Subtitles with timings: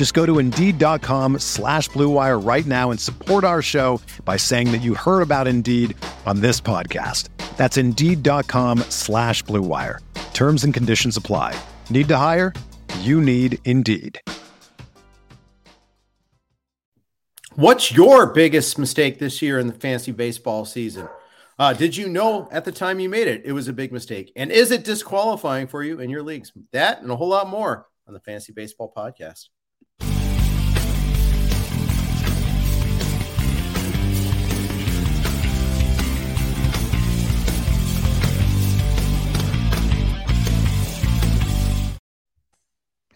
[0.00, 4.78] Just go to Indeed.com slash BlueWire right now and support our show by saying that
[4.78, 7.28] you heard about Indeed on this podcast.
[7.58, 9.98] That's Indeed.com slash BlueWire.
[10.32, 11.54] Terms and conditions apply.
[11.90, 12.54] Need to hire?
[13.00, 14.18] You need Indeed.
[17.56, 21.10] What's your biggest mistake this year in the fantasy baseball season?
[21.58, 24.32] Uh, did you know at the time you made it, it was a big mistake?
[24.34, 26.52] And is it disqualifying for you in your leagues?
[26.72, 29.50] That and a whole lot more on the Fantasy Baseball Podcast.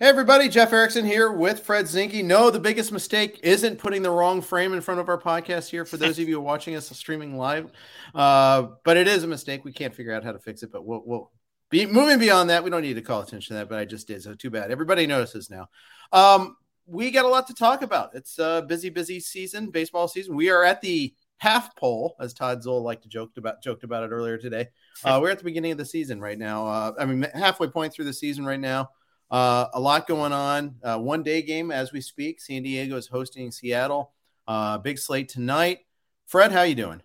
[0.05, 2.23] Hey everybody, Jeff Erickson here with Fred Zinkie.
[2.23, 5.87] No, the biggest mistake isn't putting the wrong frame in front of our podcast here
[5.87, 7.73] for those of you watching us streaming live.
[8.15, 9.65] Uh, but it is a mistake.
[9.65, 11.33] We can't figure out how to fix it, but we'll, we'll
[11.71, 12.63] be moving beyond that.
[12.63, 14.23] We don't need to call attention to that, but I just did.
[14.23, 14.71] So too bad.
[14.71, 15.71] Everybody notices now.
[16.13, 18.15] Um, we got a lot to talk about.
[18.15, 20.37] It's a busy, busy season, baseball season.
[20.37, 24.05] We are at the half pole, as Todd Zola liked to joked about joked about
[24.05, 24.69] it earlier today.
[25.03, 26.67] Uh, we're at the beginning of the season right now.
[26.67, 28.91] Uh, I mean, halfway point through the season right now.
[29.35, 30.77] Uh, a lot going on.
[30.81, 32.41] Uh, one day game as we speak.
[32.41, 34.13] San Diego is hosting Seattle.
[34.47, 35.81] Uh, big slate tonight.
[36.25, 37.03] Fred, how you doing?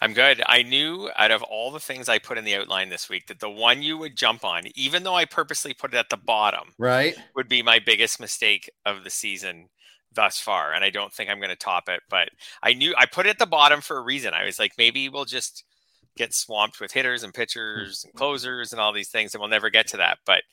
[0.00, 0.40] I'm good.
[0.46, 3.40] I knew out of all the things I put in the outline this week that
[3.40, 6.68] the one you would jump on, even though I purposely put it at the bottom,
[6.78, 9.68] right, would be my biggest mistake of the season
[10.14, 10.74] thus far.
[10.74, 12.02] And I don't think I'm going to top it.
[12.08, 12.28] But
[12.62, 14.32] I knew I put it at the bottom for a reason.
[14.32, 15.64] I was like, maybe we'll just
[16.16, 19.70] get swamped with hitters and pitchers and closers and all these things, and we'll never
[19.70, 20.18] get to that.
[20.24, 20.44] But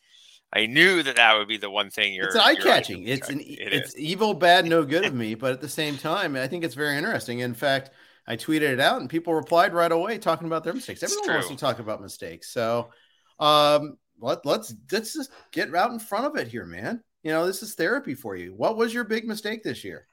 [0.55, 2.27] I knew that that would be the one thing you're.
[2.27, 3.07] It's eye catching.
[3.07, 3.97] It's an it it's is.
[3.97, 6.95] evil, bad, no good of me, but at the same time, I think it's very
[6.95, 7.39] interesting.
[7.39, 7.89] In fact,
[8.27, 11.01] I tweeted it out, and people replied right away talking about their mistakes.
[11.01, 12.89] Everyone wants to talk about mistakes, so
[13.39, 17.03] um, let let's let's just get out in front of it here, man.
[17.23, 18.53] You know, this is therapy for you.
[18.53, 20.07] What was your big mistake this year?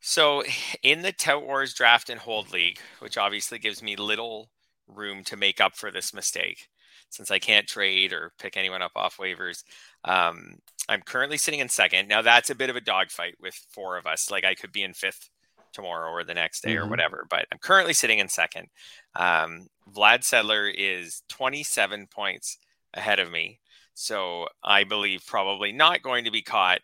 [0.00, 0.42] So,
[0.82, 4.50] in the Tout Wars draft and hold league, which obviously gives me little
[4.86, 6.68] room to make up for this mistake,
[7.10, 9.62] since I can't trade or pick anyone up off waivers.
[10.04, 10.56] Um,
[10.88, 12.08] I'm currently sitting in second.
[12.08, 14.30] Now that's a bit of a dogfight with four of us.
[14.30, 15.30] Like I could be in fifth
[15.72, 16.86] tomorrow or the next day mm-hmm.
[16.86, 18.68] or whatever, but I'm currently sitting in second.
[19.16, 22.58] Um, Vlad Sedler is 27 points
[22.94, 23.60] ahead of me.
[23.94, 26.80] So I believe probably not going to be caught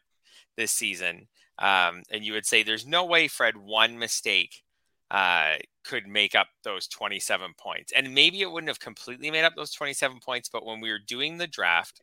[0.56, 1.28] this season.
[1.58, 4.62] Um, and you would say there's no way, Fred, one mistake
[5.10, 5.54] uh,
[5.84, 7.92] could make up those 27 points.
[7.92, 10.98] And maybe it wouldn't have completely made up those 27 points, but when we were
[10.98, 12.02] doing the draft,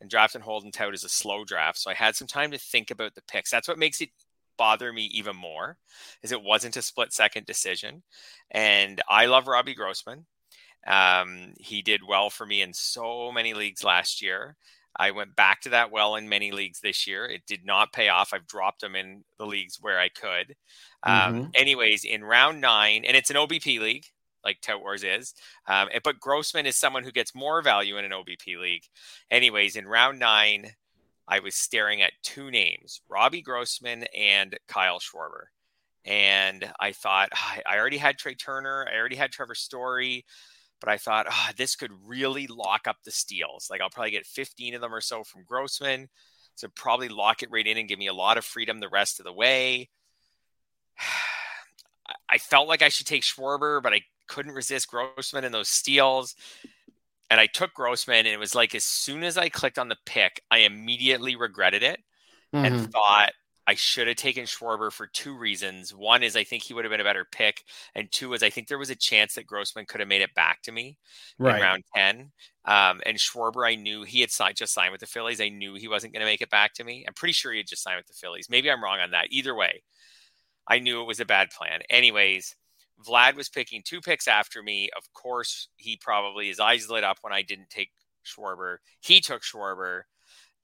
[0.00, 2.50] and draft and hold and tout is a slow draft, so I had some time
[2.50, 3.50] to think about the picks.
[3.50, 4.10] That's what makes it
[4.58, 5.78] bother me even more,
[6.22, 8.02] is it wasn't a split second decision.
[8.50, 10.26] And I love Robbie Grossman.
[10.86, 14.56] Um, he did well for me in so many leagues last year.
[14.98, 17.26] I went back to that well in many leagues this year.
[17.26, 18.32] It did not pay off.
[18.32, 20.54] I've dropped them in the leagues where I could.
[21.02, 21.50] Um, mm-hmm.
[21.54, 24.06] Anyways, in round nine, and it's an OBP league
[24.44, 25.34] like Tout Wars is,
[25.66, 28.84] um, but Grossman is someone who gets more value in an OBP league.
[29.30, 30.72] Anyways, in round nine,
[31.28, 35.46] I was staring at two names Robbie Grossman and Kyle Schwarber.
[36.04, 40.24] And I thought, oh, I already had Trea Turner, I already had Trevor Story
[40.80, 43.68] but I thought, oh, this could really lock up the steals.
[43.70, 46.08] Like I'll probably get 15 of them or so from Grossman.
[46.54, 49.20] So probably lock it right in and give me a lot of freedom the rest
[49.20, 49.88] of the way.
[52.28, 56.34] I felt like I should take Schwarber, but I couldn't resist Grossman and those steals.
[57.30, 59.96] And I took Grossman, and it was like as soon as I clicked on the
[60.06, 62.00] pick, I immediately regretted it
[62.54, 62.64] mm-hmm.
[62.64, 63.32] and thought,
[63.68, 65.92] I should have taken Schwarber for two reasons.
[65.92, 67.64] One is I think he would have been a better pick,
[67.94, 70.34] and two is I think there was a chance that Grossman could have made it
[70.34, 70.98] back to me
[71.38, 71.56] right.
[71.56, 72.32] in round ten.
[72.64, 75.40] Um, and Schwarber, I knew he had signed, just signed with the Phillies.
[75.40, 77.04] I knew he wasn't going to make it back to me.
[77.06, 78.48] I'm pretty sure he had just signed with the Phillies.
[78.48, 79.28] Maybe I'm wrong on that.
[79.30, 79.82] Either way,
[80.68, 81.80] I knew it was a bad plan.
[81.90, 82.54] Anyways,
[83.04, 84.90] Vlad was picking two picks after me.
[84.96, 87.90] Of course, he probably his eyes lit up when I didn't take
[88.24, 88.78] Schwarber.
[89.00, 90.02] He took Schwarber.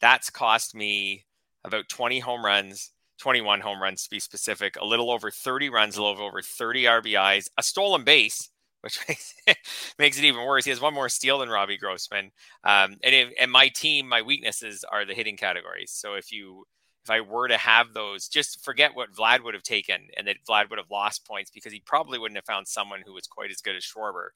[0.01, 1.25] That's cost me
[1.65, 5.97] about 20 home runs, 21 home runs to be specific, a little over 30 runs,
[5.97, 8.51] a little over 30 RBIs, a stolen base,
[8.81, 9.57] which makes it,
[9.99, 10.65] makes it even worse.
[10.65, 12.33] He has one more steal than Robbie Grossman.
[12.65, 15.93] Um, and if, and my team, my weaknesses are the hitting categories.
[15.93, 16.67] So if you
[17.05, 20.37] if I were to have those, just forget what Vlad would have taken and that
[20.49, 23.51] Vlad would have lost points because he probably wouldn't have found someone who was quite
[23.51, 24.29] as good as Schwarber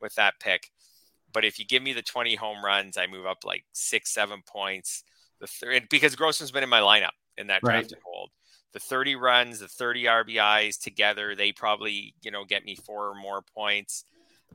[0.00, 0.70] with that pick.
[1.32, 4.42] But if you give me the 20 home runs, I move up like six, seven
[4.46, 5.02] points.
[5.42, 7.74] The third because Grossman's been in my lineup in that right.
[7.74, 8.30] draft and hold.
[8.72, 13.14] The 30 runs, the 30 RBIs together, they probably, you know, get me four or
[13.14, 14.04] more points.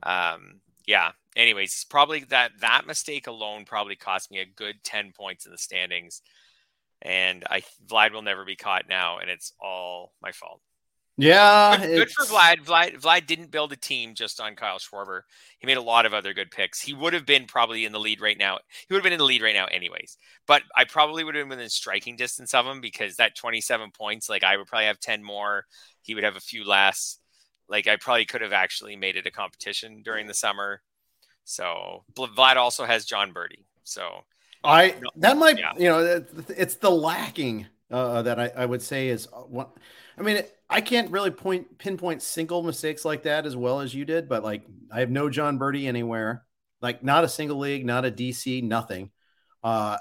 [0.02, 1.12] Um, yeah.
[1.36, 5.58] Anyways, probably that that mistake alone probably cost me a good 10 points in the
[5.58, 6.20] standings
[7.02, 10.60] and I Vlad will never be caught now, and it's all my fault.
[11.20, 12.64] Yeah, good, good, for Vlad.
[12.64, 13.00] Vlad.
[13.00, 15.22] Vlad didn't build a team just on Kyle Schwarber.
[15.58, 16.80] He made a lot of other good picks.
[16.80, 18.58] He would have been probably in the lead right now.
[18.86, 20.16] He would have been in the lead right now, anyways.
[20.46, 24.28] But I probably would have been within striking distance of him because that 27 points,
[24.28, 25.64] like I would probably have 10 more.
[26.02, 27.18] He would have a few less.
[27.68, 30.82] Like I probably could have actually made it a competition during the summer.
[31.42, 33.64] So Vlad also has Jon Berti.
[33.82, 34.22] So
[34.62, 35.72] I that might yeah.
[35.76, 39.66] you know it's the lacking uh, that I, I would say is uh, one.
[40.18, 44.04] I mean, I can't really point pinpoint single mistakes like that as well as you
[44.04, 46.44] did, but like I have no Jon Berti anywhere,
[46.80, 49.10] like not a single league, not a DC, nothing.
[49.62, 49.98] Uh,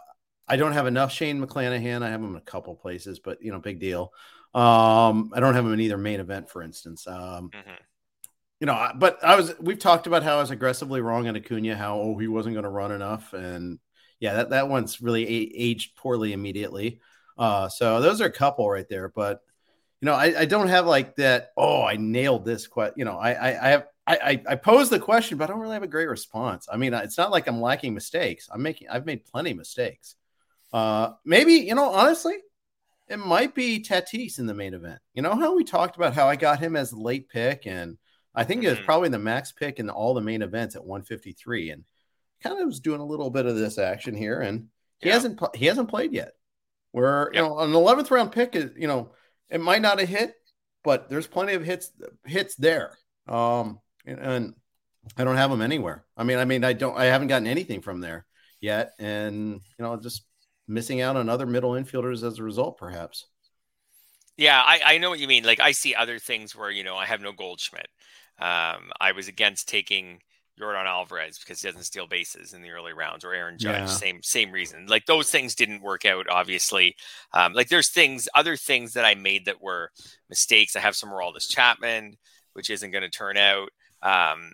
[0.47, 2.03] I don't have enough Shane McClanahan.
[2.03, 4.13] I have him in a couple places, but you know, big deal.
[4.53, 7.05] Um, I don't have him in either main event, for instance.
[7.05, 7.71] Um, mm-hmm.
[8.59, 9.53] You know, but I was.
[9.59, 12.63] We've talked about how I was aggressively wrong on Acuna, how oh he wasn't going
[12.63, 13.77] to run enough, and
[14.19, 16.99] yeah, that, that one's really a- aged poorly immediately.
[17.37, 19.41] Uh, so those are a couple right there, but
[20.01, 21.51] you know, I, I don't have like that.
[21.57, 22.67] Oh, I nailed this.
[22.67, 22.95] question.
[22.97, 25.73] you know, I, I, I have, I, I pose the question, but I don't really
[25.73, 26.67] have a great response.
[26.71, 28.47] I mean, it's not like I'm lacking mistakes.
[28.51, 30.15] I'm making, I've made plenty of mistakes.
[30.71, 32.35] Uh, maybe, you know, honestly,
[33.09, 34.99] it might be Tatis in the main event.
[35.13, 37.97] You know how we talked about how I got him as a late pick, and
[38.33, 38.85] I think it was mm-hmm.
[38.85, 41.71] probably the max pick in all the main events at 153.
[41.71, 41.83] And
[42.41, 44.67] kind of was doing a little bit of this action here, and
[45.00, 45.15] he yeah.
[45.15, 46.33] hasn't he hasn't played yet.
[46.91, 49.11] Where you know an eleventh round pick is you know
[49.49, 50.33] it might not have hit,
[50.83, 51.91] but there's plenty of hits
[52.25, 52.97] hits there.
[53.27, 54.53] Um, and, and
[55.17, 56.05] I don't have them anywhere.
[56.15, 58.25] I mean, I mean, I don't, I haven't gotten anything from there
[58.59, 60.23] yet, and you know, just
[60.67, 63.25] missing out on other middle infielders as a result, perhaps.
[64.38, 65.44] Yeah, I, I know what you mean.
[65.44, 67.88] Like I see other things where you know I have no Goldschmidt.
[68.39, 70.21] Um, I was against taking
[70.59, 73.86] Yordan Alvarez because he doesn't steal bases in the early rounds, or Aaron Judge, yeah.
[73.86, 74.88] same same reason.
[74.88, 76.95] Like those things didn't work out, obviously.
[77.33, 79.92] Um, like there's things, other things that I made that were
[80.30, 80.75] mistakes.
[80.75, 82.18] I have some Aroldis Chapman,
[82.54, 83.69] which isn't going to turn out.
[84.01, 84.51] Um,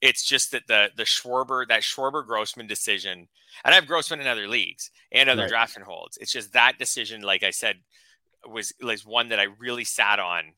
[0.00, 3.28] it's just that the the Schwarber that Schwarber Grossman decision,
[3.64, 5.50] and I have Grossman in other leagues and other right.
[5.50, 6.16] draft and holds.
[6.18, 7.76] It's just that decision, like I said,
[8.48, 10.52] was was one that I really sat on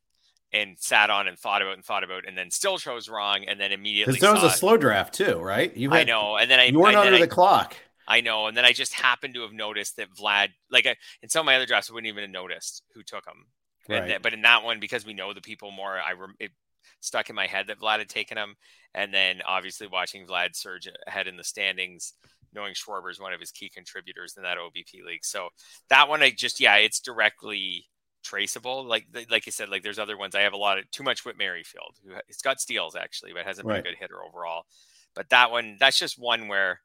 [0.53, 3.61] and sat on and thought about and thought about and then still chose wrong and
[3.61, 4.59] then immediately because there was a it.
[4.59, 7.25] slow draft too right you had, I know and then I you weren't under the
[7.25, 7.77] I, clock
[8.07, 11.29] I know and then I just happened to have noticed that Vlad like I, in
[11.29, 13.47] some of my other drafts I wouldn't even have noticed who took him
[13.89, 14.09] right.
[14.09, 16.53] That, but in that one because we know the people more I it
[17.01, 18.55] stuck in my head that Vlad had taken him
[18.95, 22.15] and then obviously watching Vlad surge ahead in the standings
[22.55, 25.49] knowing Schwarber is one of his key contributors in that OBP league so
[25.91, 27.87] that one I just yeah it's directly
[28.27, 28.85] traceable.
[28.85, 30.35] Like like you said, like there's other ones.
[30.35, 33.47] I have a lot of too much Whit Merrifield, who it's got steals actually, but
[33.47, 33.83] hasn't right.
[33.83, 34.65] been a good hitter overall.
[35.15, 36.81] But that one, that's just one where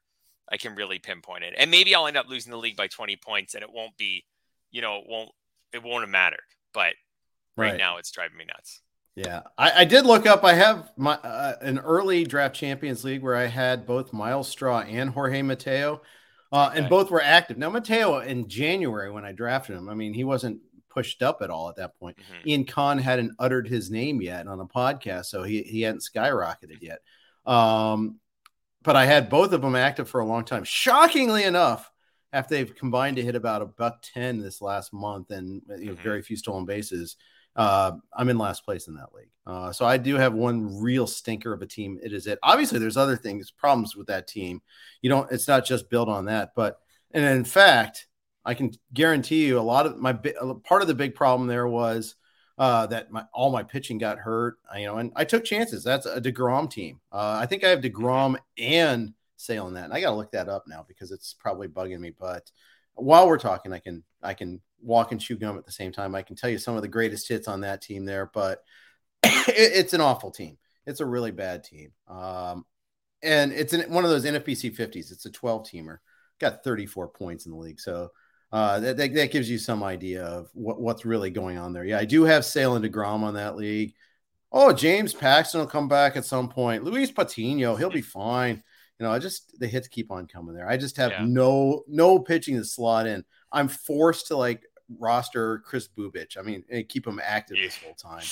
[0.50, 1.54] I can really pinpoint it.
[1.56, 4.24] And maybe I'll end up losing the league by 20 points, and it won't be,
[4.70, 5.30] you know, it won't
[5.72, 6.40] it won't have mattered.
[6.72, 6.94] But
[7.56, 7.76] right, right.
[7.76, 8.80] now, it's driving me nuts.
[9.14, 10.44] Yeah, I, I did look up.
[10.44, 14.80] I have my uh, an early draft Champions League where I had both Myles Straw
[14.80, 16.00] and Jorge Mateo.
[16.50, 17.56] Uh, and both were active.
[17.56, 20.60] Now Mateo in January when I drafted him, I mean he wasn't
[20.92, 22.16] pushed up at all at that point.
[22.18, 22.48] Mm-hmm.
[22.48, 26.80] Ian Kahn hadn't uttered his name yet on a podcast, so he, he hadn't skyrocketed
[26.80, 26.98] yet.
[27.46, 28.18] Um,
[28.82, 30.64] but I had both of them active for a long time.
[30.64, 31.90] Shockingly enough,
[32.32, 35.92] after they've combined to hit about a buck 10 this last month and you know,
[35.92, 36.02] mm-hmm.
[36.02, 37.16] very few stolen bases,
[37.54, 39.28] uh, I'm in last place in that league.
[39.46, 41.98] Uh, so I do have one real stinker of a team.
[42.02, 42.38] It is it.
[42.42, 44.62] Obviously, there's other things, problems with that team.
[45.02, 46.78] You don't, it's not just built on that, but,
[47.12, 48.06] and in fact,
[48.44, 52.16] I can guarantee you a lot of my part of the big problem there was
[52.58, 54.58] uh, that my all my pitching got hurt.
[54.76, 55.84] You know, and I took chances.
[55.84, 57.00] That's a Degrom team.
[57.10, 60.32] Uh, I think I have Degrom and Sale in that, and I got to look
[60.32, 62.12] that up now because it's probably bugging me.
[62.18, 62.50] But
[62.94, 66.14] while we're talking, I can I can walk and chew gum at the same time.
[66.14, 68.62] I can tell you some of the greatest hits on that team there, but
[69.22, 70.58] it's an awful team.
[70.86, 71.92] It's a really bad team.
[72.08, 72.64] Um,
[73.22, 75.12] and it's in one of those NFBC 50s.
[75.12, 75.98] It's a 12 teamer,
[76.40, 77.80] got 34 points in the league.
[77.80, 78.10] So
[78.52, 81.84] uh, that, that, that, gives you some idea of what, what's really going on there.
[81.84, 83.94] Yeah, I do have Sale and DeGrom on that league.
[84.52, 86.84] Oh, James Paxton will come back at some point.
[86.84, 88.62] Luis Patino, he'll be fine.
[88.98, 90.68] You know, I just the hits keep on coming there.
[90.68, 91.24] I just have yeah.
[91.26, 93.24] no no pitching to slot in.
[93.50, 94.64] I'm forced to like
[94.98, 96.36] roster Kris Bubic.
[96.36, 97.64] I mean, keep him active yeah.
[97.64, 98.24] this whole time.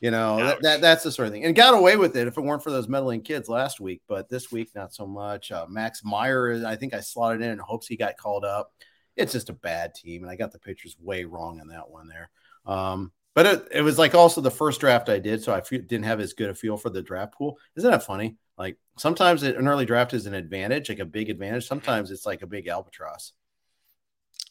[0.00, 1.44] You know, that, that, that's the sort of thing.
[1.44, 4.28] And got away with it if it weren't for those meddling kids last week, but
[4.28, 5.52] this week not so much.
[5.52, 8.72] Uh, Max Meyer, I think I slotted in in hopes he got called up.
[9.16, 12.08] It's just a bad team, and I got the pitchers way wrong on that one
[12.08, 12.30] there.
[12.66, 16.02] Um, but it, it was like also the first draft I did, so I didn't
[16.02, 17.58] have as good a feel for the draft pool.
[17.76, 18.36] Isn't that funny?
[18.58, 21.66] Like sometimes an early draft is an advantage, like a big advantage.
[21.66, 23.32] Sometimes it's like a big albatross.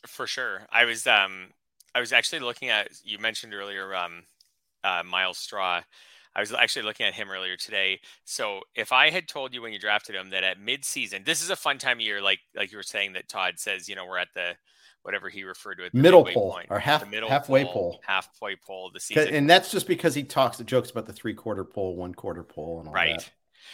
[0.08, 0.64] For sure.
[0.72, 1.50] I was um
[1.94, 4.24] I was actually looking at you mentioned earlier um
[4.84, 5.82] uh, Myles Straw.
[6.36, 8.00] I was actually looking at him earlier today.
[8.24, 11.50] So if I had told you when you drafted him that at midseason, this is
[11.50, 14.06] a fun time of year, like like you were saying that Todd says, you know,
[14.06, 14.56] we're at the
[15.04, 18.56] whatever he referred to it, middle pole point, or half middle halfway pole, pole, halfway
[18.56, 21.34] pole of the season, and that's just because he talks the jokes about the three
[21.34, 23.20] quarter pole, one quarter pole, and all right.
[23.20, 23.30] That.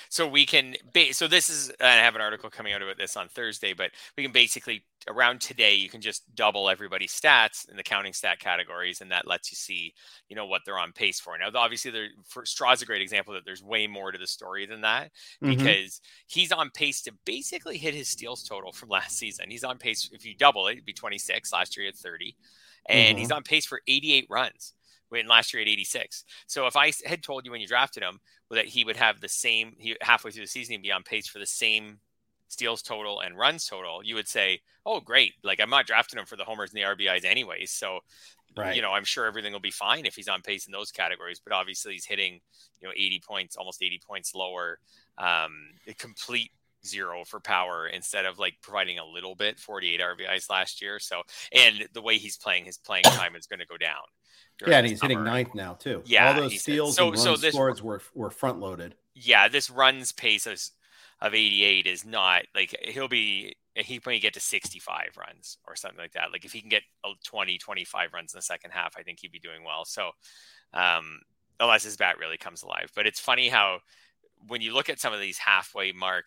[0.10, 0.76] So we can,
[1.12, 4.24] so this is, I have an article coming out about this on Thursday, but we
[4.24, 9.02] can basically around today, you can just double everybody's stats in the counting stat categories,
[9.02, 9.94] and that lets you see,
[10.28, 11.38] you know, what they're on pace for.
[11.38, 14.66] Now, obviously, there for Straw's a great example that there's way more to the story
[14.66, 15.56] than that mm-hmm.
[15.56, 19.50] because he's on pace to basically hit his steals total from last season.
[19.50, 21.54] He's on pace if you double it, it'd be 26.
[21.54, 22.36] Last year he had 30,
[22.90, 23.18] and mm-hmm.
[23.18, 24.74] he's on pace for 88 runs
[25.10, 26.24] when last year at 86.
[26.48, 28.20] So if I had told you when you drafted him
[28.52, 31.28] that he would have the same, he halfway through the season he'd be on pace
[31.28, 32.00] for the same
[32.48, 35.34] steals total and runs total, you would say, "Oh, great!
[35.44, 38.00] Like I'm not drafting him for the homers and the RBIs anyways." So,
[38.56, 38.76] right.
[38.76, 41.42] you know, I'm sure everything will be fine if he's on pace in those categories.
[41.44, 42.40] But obviously, he's hitting,
[42.82, 44.80] you know, 80 points, almost 80 points lower,
[45.18, 45.52] um,
[45.88, 46.52] a complete
[46.88, 51.00] zero for power instead of like providing a little bit 48 RBIs last year.
[51.00, 53.96] So, and the way he's playing, his playing time is going to go down.
[54.66, 55.10] Yeah, and he's summer.
[55.10, 56.02] hitting ninth now too.
[56.06, 58.96] Yeah, all those steals so, and so this, scores were were front loaded.
[59.14, 60.60] Yeah, this runs pace of,
[61.22, 66.00] of 88 is not like he'll be he may get to 65 runs or something
[66.00, 66.32] like that.
[66.32, 66.84] Like if he can get
[67.26, 69.86] 20, 25 runs in the second half, I think he'd be doing well.
[69.86, 70.12] So,
[70.74, 71.20] um,
[71.60, 72.92] unless his bat really comes alive.
[72.96, 73.80] But it's funny how
[74.48, 76.26] when you look at some of these halfway mark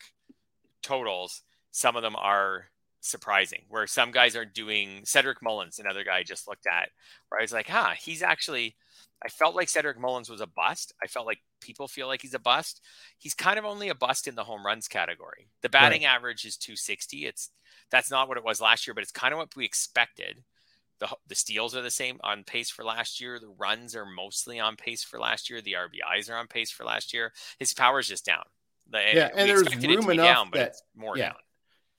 [0.82, 2.66] totals, some of them are
[3.00, 6.90] surprising where some guys are doing Cedric Mullins, another guy I just looked at,
[7.28, 8.76] where I was like, huh, he's actually,
[9.24, 10.92] I felt like Cedric Mullins was a bust.
[11.02, 12.80] I felt like people feel like he's a bust.
[13.18, 15.48] He's kind of only a bust in the home runs category.
[15.62, 16.10] The batting right.
[16.10, 17.26] average is 260.
[17.26, 17.50] It's,
[17.90, 20.44] that's not what it was last year, but it's kind of what we expected.
[21.00, 23.38] The, the steals are the same on pace for last year.
[23.38, 25.62] The runs are mostly on pace for last year.
[25.62, 27.32] The RBIs are on pace for last year.
[27.58, 28.44] His power is just down.
[28.92, 31.30] Yeah, and there's room enough down, that, more yeah.
[31.30, 31.36] down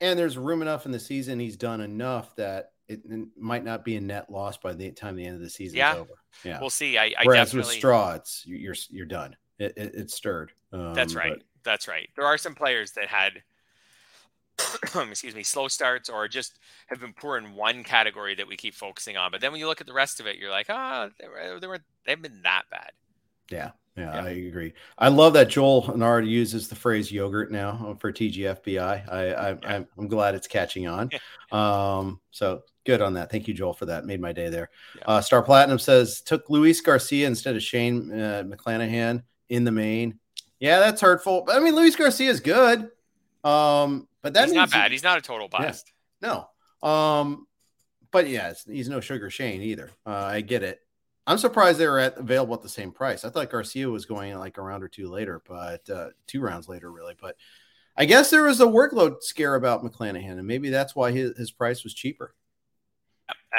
[0.02, 1.38] and there's room enough in the season.
[1.38, 5.14] He's done enough that it, it might not be a net loss by the time
[5.14, 5.92] the end of the season yeah.
[5.92, 6.14] is over.
[6.44, 6.98] Yeah, we'll see.
[6.98, 7.70] I, I Whereas definitely...
[7.70, 9.36] with straw, it's you're you're done.
[9.58, 10.52] It, it, it's stirred.
[10.72, 11.34] Um, That's right.
[11.34, 11.42] But...
[11.62, 12.10] That's right.
[12.16, 13.44] There are some players that had,
[14.82, 16.58] excuse me, slow starts or just
[16.88, 19.30] have been poor in one category that we keep focusing on.
[19.30, 21.28] But then when you look at the rest of it, you're like, ah, oh, they
[21.28, 22.90] were, they were they haven't been that bad.
[23.52, 23.70] Yeah.
[23.94, 24.72] Yeah, yeah, I agree.
[24.96, 29.12] I love that Joel Nard uses the phrase yogurt now for TGFBI.
[29.12, 29.84] I, I, yeah.
[29.98, 31.10] I'm glad it's catching on.
[31.52, 33.30] um, so good on that.
[33.30, 34.06] Thank you, Joel, for that.
[34.06, 34.70] Made my day there.
[34.96, 35.04] Yeah.
[35.06, 40.18] Uh, Star Platinum says took Luis Garcia instead of Shane uh, McClanahan in the main.
[40.58, 41.42] Yeah, that's hurtful.
[41.46, 42.88] But I mean, Luis Garcia is good.
[43.44, 44.90] Um, but that's not bad.
[44.90, 45.92] He, he's not a total bust.
[46.22, 46.46] Yeah,
[46.82, 46.88] no.
[46.88, 47.46] Um,
[48.10, 49.90] but yeah, he's no Sugar Shane either.
[50.06, 50.80] Uh, I get it.
[51.26, 53.24] I'm surprised they were at, available at the same price.
[53.24, 56.68] I thought Garcia was going like a round or two later, but uh, two rounds
[56.68, 57.14] later, really.
[57.20, 57.36] But
[57.96, 61.50] I guess there was a workload scare about McClanahan, and maybe that's why his, his
[61.52, 62.34] price was cheaper.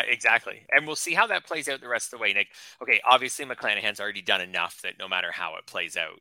[0.08, 0.66] Exactly.
[0.72, 2.48] And we'll see how that plays out the rest of the way, Nick.
[2.82, 6.20] Okay, obviously McClanahan's already done enough that no matter how it plays out,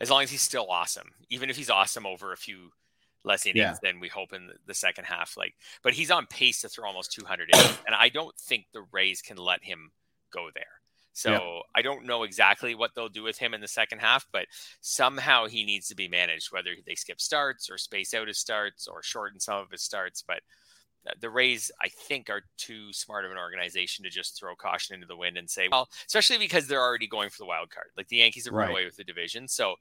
[0.00, 2.70] as long as he's still awesome, even if he's awesome over a few
[3.24, 3.74] less innings yeah.
[3.82, 7.12] than we hope in the second half, like, but he's on pace to throw almost
[7.12, 9.92] 200 innings, and I don't think the Rays can let him
[10.32, 10.81] go there.
[11.12, 11.60] So yeah.
[11.74, 14.46] I don't know exactly what they'll do with him in the second half, but
[14.80, 18.88] somehow he needs to be managed, whether they skip starts or space out his starts
[18.88, 20.22] or shorten some of his starts.
[20.26, 20.40] But
[21.20, 25.06] the Rays, I think, are too smart of an organization to just throw caution into
[25.06, 27.88] the wind and say, well, especially because they're already going for the wild card.
[27.96, 28.72] Like the Yankees have run right.
[28.72, 29.48] away with the division.
[29.48, 29.74] So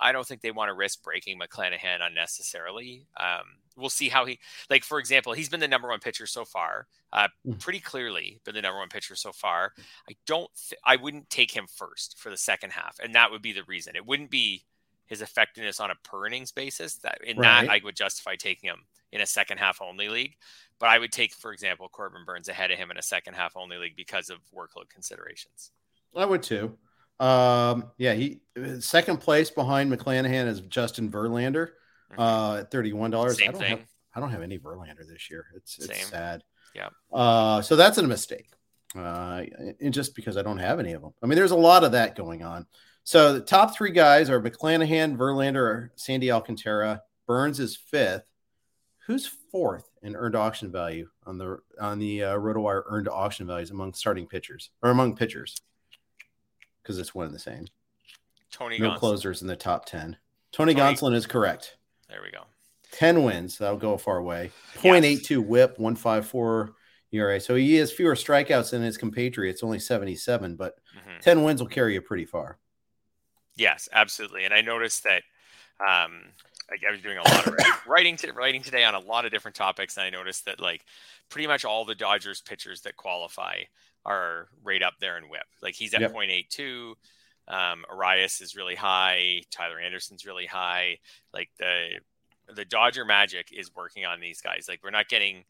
[0.00, 3.06] I don't think they want to risk breaking McClanahan unnecessarily.
[3.16, 3.44] Um,
[3.76, 4.38] we'll see how he,
[4.70, 7.58] like for example, he's been the number one pitcher so far, uh, mm.
[7.60, 9.72] pretty clearly been the number one pitcher so far.
[10.08, 13.42] I don't, th- I wouldn't take him first for the second half, and that would
[13.42, 13.96] be the reason.
[13.96, 14.64] It wouldn't be
[15.06, 16.96] his effectiveness on a per innings basis.
[16.96, 17.66] That in right.
[17.66, 20.36] that I would justify taking him in a second half only league.
[20.78, 23.56] But I would take, for example, Corbin Burnes ahead of him in a second half
[23.56, 25.70] only league because of workload considerations.
[26.16, 26.76] I would too.
[27.20, 28.40] Um, yeah, he
[28.80, 31.70] second place behind McClanahan is Justin Verlander.
[32.16, 33.38] Uh, at thirty one dollars.
[33.38, 33.70] Same I don't thing.
[33.70, 35.46] Have, I don't have any Verlander this year.
[35.56, 36.06] It's it's Same.
[36.06, 36.44] sad.
[36.74, 36.88] Yeah.
[37.12, 38.48] Uh, so that's a mistake.
[38.96, 39.42] Uh,
[39.80, 41.12] and just because I don't have any of them.
[41.22, 42.66] I mean, there's a lot of that going on.
[43.02, 47.02] So the top three guys are McClanahan, Verlander, Sandy Alcantara.
[47.26, 48.24] Burnes is fifth.
[49.06, 53.70] Who's fourth in earned auction value on the on the uh, RotoWire earned auction values
[53.70, 55.60] among starting pitchers or among pitchers?
[56.82, 57.66] Because it's one and the same.
[58.50, 58.98] Tony no Gonsolin.
[58.98, 60.16] closers in the top ten.
[60.52, 61.76] Tony, Tony Gonsolin is correct.
[62.14, 62.44] There we go.
[62.92, 63.58] Ten wins.
[63.58, 64.52] That'll go a far way.
[64.76, 65.38] 0.82 yes.
[65.40, 66.74] WHIP, one five four
[67.10, 67.40] ERA.
[67.40, 71.18] So he has fewer strikeouts than his compatriots, only seventy seven, but mm-hmm.
[71.20, 72.58] ten wins will carry you pretty far.
[73.56, 74.44] Yes, absolutely.
[74.44, 75.24] And I noticed that
[75.80, 76.22] um,
[76.70, 77.54] I, was doing a lot of
[77.88, 80.84] writing to, writing today on a lot of different topics, and I noticed that like
[81.30, 83.62] pretty much all the Dodgers pitchers that qualify
[84.06, 85.46] are right up there in WHIP.
[85.62, 86.14] Like he's at yep.
[86.14, 86.94] 0.82.
[87.48, 89.42] Um, Urias is really high.
[89.50, 90.98] Tyler Anderson's really high.
[91.32, 92.00] Like the
[92.54, 94.66] the Dodger magic is working on these guys.
[94.68, 95.44] Like we're not getting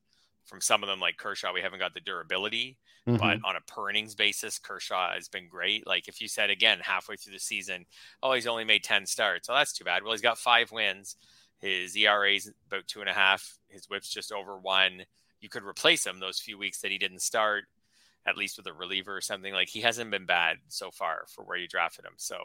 [0.45, 2.77] from some of them like Kershaw, we haven't got the durability,
[3.09, 3.17] mm-hmm.
[3.17, 5.87] but on a per innings basis, Kershaw has been great.
[5.87, 7.87] Like if you said again halfway through the season,
[8.23, 9.49] oh, he's only made 10 starts.
[9.49, 10.03] Oh, that's too bad.
[10.03, 11.17] Well, he's got five wins.
[11.61, 13.59] His ERA is about two and a half.
[13.69, 15.05] His whip's just over one.
[15.41, 17.65] You could replace him those few weeks that he didn't start,
[18.27, 19.53] at least with a reliever or something.
[19.53, 22.15] Like he hasn't been bad so far for where you drafted him.
[22.17, 22.37] So,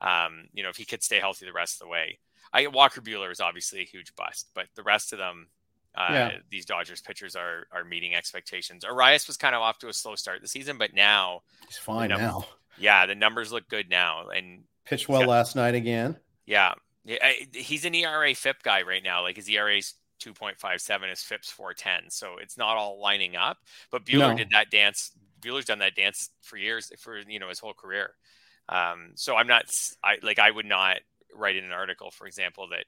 [0.00, 2.18] um, you know, if he could stay healthy the rest of the way,
[2.52, 5.48] I Walker Buehler is obviously a huge bust, but the rest of them,
[5.96, 6.32] uh, yeah.
[6.50, 8.84] these Dodgers pitchers are are meeting expectations.
[8.84, 12.10] Urias was kind of off to a slow start the season, but now he's fine
[12.10, 12.46] num- now.
[12.76, 16.16] Yeah, the numbers look good now, and pitched well got, last night again.
[16.46, 16.74] Yeah,
[17.52, 19.22] he's an ERA FIP guy right now.
[19.22, 22.10] Like his ERA is 2.57, is FIP's 410.
[22.10, 23.58] So it's not all lining up.
[23.90, 24.36] But Buehler no.
[24.36, 25.12] did that dance.
[25.40, 28.14] Buehler's done that dance for years, for you know his whole career.
[28.68, 29.64] Um, so I'm not,
[30.02, 30.98] I like, I would not
[31.34, 32.84] write in an article, for example, that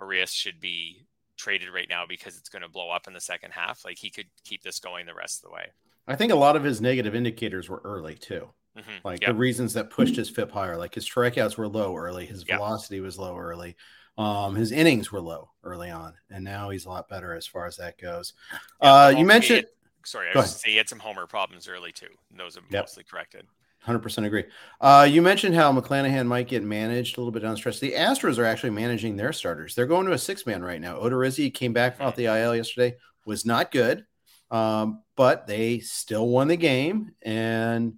[0.00, 3.52] Urias should be traded right now because it's going to blow up in the second
[3.52, 3.84] half.
[3.84, 5.66] Like he could keep this going the rest of the way.
[6.06, 8.48] I think a lot of his negative indicators were early too.
[8.76, 9.06] Mm-hmm.
[9.06, 9.30] Like yep.
[9.30, 12.58] the reasons that pushed his FIP higher, like his strikeouts were low early, his yep.
[12.58, 13.76] velocity was low early,
[14.16, 17.66] um, his innings were low early on, and now he's a lot better as far
[17.66, 18.34] as that goes.
[18.80, 19.66] uh, you mentioned, had,
[20.04, 22.06] sorry, I was say he had some homer problems early too.
[22.36, 22.84] those are yep.
[22.84, 23.46] mostly corrected.
[23.86, 24.44] 100% agree.
[24.80, 27.80] Uh, you mentioned how McClanahan might get managed a little bit down stretch.
[27.80, 29.74] The Astros are actually managing their starters.
[29.74, 30.96] They're going to a six man right now.
[30.96, 32.96] Odorizzi came back off the IL yesterday,
[33.26, 34.06] was not good,
[34.50, 37.94] um, but they still won the game, and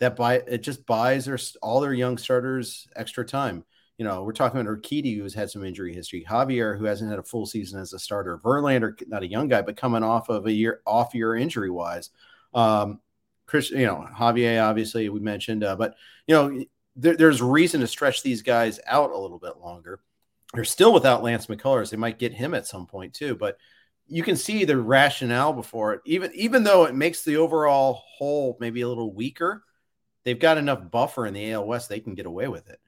[0.00, 3.64] that buy it just buys their all their young starters extra time.
[3.98, 7.18] You know, we're talking about Urquidy, who's had some injury history, Javier, who hasn't had
[7.18, 10.46] a full season as a starter, Verlander, not a young guy, but coming off of
[10.46, 12.10] a year off year injury wise.
[12.54, 13.00] Um,
[13.46, 17.86] Chris, you know, Javier, obviously we mentioned, uh, but you know, there, there's reason to
[17.86, 20.00] stretch these guys out a little bit longer.
[20.54, 21.90] They're still without Lance McCullers.
[21.90, 23.58] They might get him at some point too, but
[24.06, 26.00] you can see the rationale before it.
[26.04, 29.64] Even even though it makes the overall whole maybe a little weaker,
[30.24, 32.80] they've got enough buffer in the AL West they can get away with it.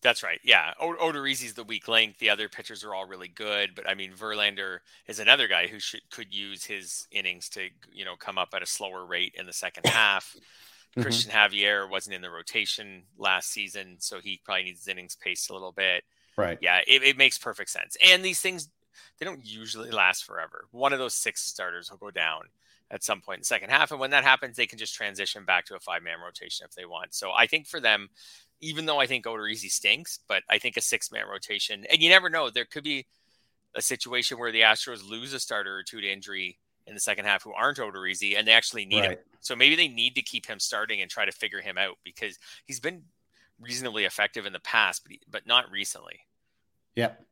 [0.00, 0.40] That's right.
[0.44, 0.72] Yeah.
[0.80, 2.18] O- Odorizzi's the weak link.
[2.18, 5.80] The other pitchers are all really good, but I mean Verlander is another guy who
[5.80, 9.46] should could use his innings to you know come up at a slower rate in
[9.46, 10.36] the second half.
[10.96, 11.06] mm-hmm.
[11.06, 15.50] Cristian Javier wasn't in the rotation last season, so he probably needs his innings paced
[15.50, 16.04] a little bit.
[16.36, 16.58] Right.
[16.60, 17.96] Yeah, it, it makes perfect sense.
[18.04, 18.68] And these things
[19.18, 20.66] they don't usually last forever.
[20.70, 22.42] One of those six starters will go down
[22.90, 23.90] at some point in the second half.
[23.90, 26.74] And when that happens, they can just transition back to a five man rotation if
[26.74, 27.14] they want.
[27.14, 28.08] So I think for them,
[28.60, 32.08] even though I think Odorizzi stinks, but I think a six man rotation, and you
[32.08, 33.06] never know, there could be
[33.74, 37.26] a situation where the Astros lose a starter or two to injury in the second
[37.26, 39.10] half who aren't Odorizzi and they actually need right.
[39.10, 39.18] him.
[39.40, 42.38] So maybe they need to keep him starting and try to figure him out because
[42.64, 43.02] he's been
[43.60, 46.20] reasonably effective in the past, but, but not recently.
[46.96, 47.22] Yep.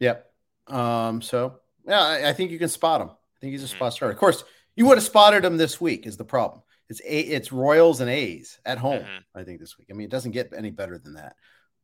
[0.00, 0.32] Yep.
[0.68, 3.10] Um, so yeah, I, I think you can spot him.
[3.10, 3.76] I think he's a mm-hmm.
[3.76, 4.12] spot starter.
[4.12, 4.42] Of course,
[4.74, 6.62] you would have spotted him this week is the problem.
[7.00, 9.00] It's a, it's Royals and A's at home.
[9.00, 9.38] Mm-hmm.
[9.38, 9.88] I think this week.
[9.90, 11.36] I mean, it doesn't get any better than that,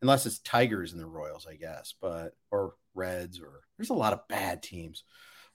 [0.02, 1.94] unless it's Tigers and the Royals, I guess.
[2.00, 5.04] But or Reds or there's a lot of bad teams.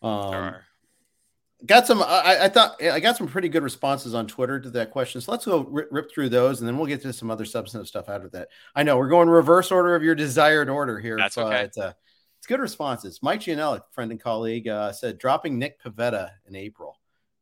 [0.01, 0.55] Um,
[1.65, 2.01] got some.
[2.01, 5.21] I, I, thought I got some pretty good responses on Twitter to that question.
[5.21, 7.87] So let's go rip, rip, through those, and then we'll get to some other substantive
[7.87, 8.49] stuff out of that.
[8.75, 11.17] I know we're going reverse order of your desired order here.
[11.17, 11.69] That's okay.
[11.75, 11.93] But, uh,
[12.39, 13.19] it's good responses.
[13.23, 16.99] Mike Gianella, friend and colleague, uh, said dropping Nick Pivetta in April.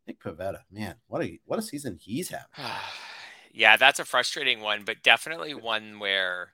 [0.08, 2.48] Nick Pivetta, man, what a what a season he's having.
[3.54, 6.50] yeah, that's a frustrating one, but definitely one where,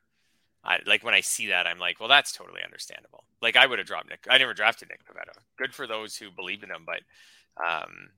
[0.63, 3.23] I, like when I see that, I'm like, well, that's totally understandable.
[3.41, 4.27] Like I would have dropped Nick.
[4.29, 5.37] I never drafted Nick Pivetta.
[5.57, 7.01] Good for those who believed in him, but
[7.63, 8.09] um,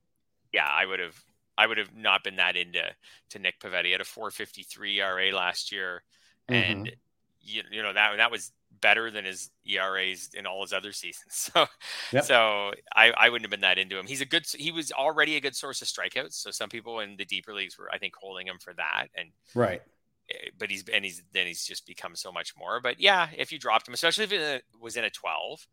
[0.51, 1.21] yeah, I would have
[1.57, 2.81] I would have not been that into
[3.29, 3.85] to Nick Pivetta.
[3.85, 6.03] He had a 453 ERA last year,
[6.49, 6.71] mm-hmm.
[6.71, 6.91] and
[7.41, 11.21] you, you know that that was better than his ERAs in all his other seasons.
[11.51, 11.65] So,
[12.13, 12.23] yep.
[12.23, 14.05] so I, I wouldn't have been that into him.
[14.05, 14.45] He's a good.
[14.47, 16.33] He was already a good source of strikeouts.
[16.33, 19.07] So some people in the deeper leagues were, I think, holding him for that.
[19.15, 19.81] And right.
[20.29, 22.79] Eh, but he's and he's then he's just become so much more.
[22.79, 25.67] But yeah, if you dropped him, especially if it was in a twelve,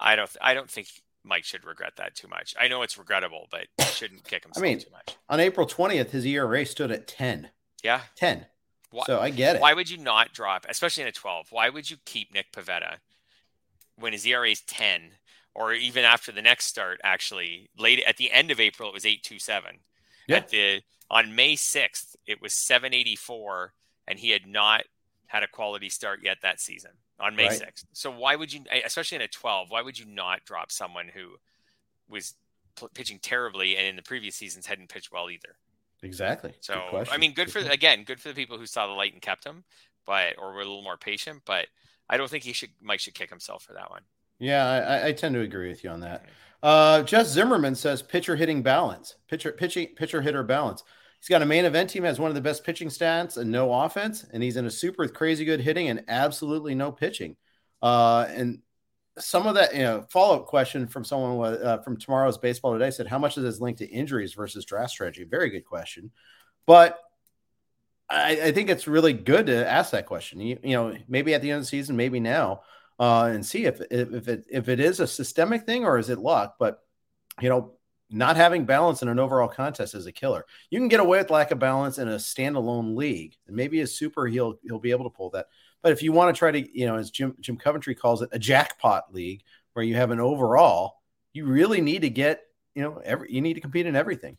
[0.00, 0.30] I don't.
[0.40, 0.88] I don't think
[1.24, 2.54] Mike should regret that too much.
[2.60, 5.16] I know it's regrettable, but shouldn't kick himself I mean, too much.
[5.28, 7.50] On April twentieth, his ERA stood at ten.
[7.82, 8.46] Yeah, ten.
[8.92, 9.62] Why, so I get it.
[9.62, 11.48] Why would you not drop, especially in a 12?
[11.50, 12.98] Why would you keep Nick Pivetta
[13.96, 15.10] when his ERA is 10,
[15.54, 17.00] or even after the next start?
[17.02, 19.62] Actually, late at the end of April, it was 8.27.
[20.28, 20.36] Yeah.
[20.36, 23.70] At the on May 6th, it was 7.84,
[24.06, 24.84] and he had not
[25.26, 27.60] had a quality start yet that season on May right.
[27.60, 27.84] 6th.
[27.92, 31.36] So why would you, especially in a 12, why would you not drop someone who
[32.08, 32.34] was
[32.94, 35.56] pitching terribly and in the previous seasons hadn't pitched well either?
[36.02, 36.52] Exactly.
[36.60, 39.22] So I mean, good, for again, good for the people who saw the light and
[39.22, 39.64] kept him,
[40.04, 41.42] but or were a little more patient.
[41.46, 41.66] But
[42.08, 44.02] I don't think he should Mike should kick himself for that one.
[44.38, 46.24] Yeah, I, I tend to agree with you on that.
[46.62, 50.82] Uh, Jess Zimmerman says pitcher hitting balance, pitcher pitching pitcher hitter balance.
[51.20, 53.72] He's got a main event team has one of the best pitching stats and no
[53.72, 57.36] offense, and he's in a super with crazy good hitting and absolutely no pitching.
[57.80, 58.58] Uh, and
[59.18, 62.90] some of that, you know, follow up question from someone uh, from tomorrow's baseball today
[62.90, 65.24] said, how much is this linked to injuries versus draft strategy?
[65.24, 66.10] Very good question,
[66.66, 66.98] but
[68.08, 70.40] I, I, think it's really good to ask that question.
[70.40, 72.62] You, you, know, maybe at the end of the season, maybe now,
[72.98, 76.18] uh, and see if if it if it is a systemic thing or is it
[76.18, 76.56] luck.
[76.58, 76.80] But
[77.40, 77.74] you know,
[78.10, 80.44] not having balance in an overall contest is a killer.
[80.70, 83.86] You can get away with lack of balance in a standalone league, and maybe a
[83.86, 85.46] super he'll he'll be able to pull that.
[85.82, 88.30] But if you want to try to, you know, as Jim Jim Coventry calls it,
[88.32, 89.42] a jackpot league
[89.72, 91.00] where you have an overall,
[91.32, 92.42] you really need to get,
[92.74, 94.38] you know, every you need to compete in everything.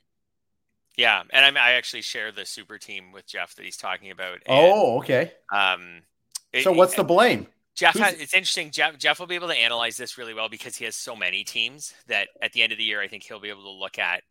[0.95, 4.33] Yeah, and I, I actually share the super team with Jeff that he's talking about.
[4.33, 5.31] And, oh, okay.
[5.51, 6.03] Um,
[6.61, 7.47] so it, what's the blame?
[7.75, 8.69] Jeff, has, it's interesting.
[8.69, 11.43] Jeff, Jeff will be able to analyze this really well because he has so many
[11.43, 13.97] teams that at the end of the year, I think he'll be able to look
[13.97, 14.21] at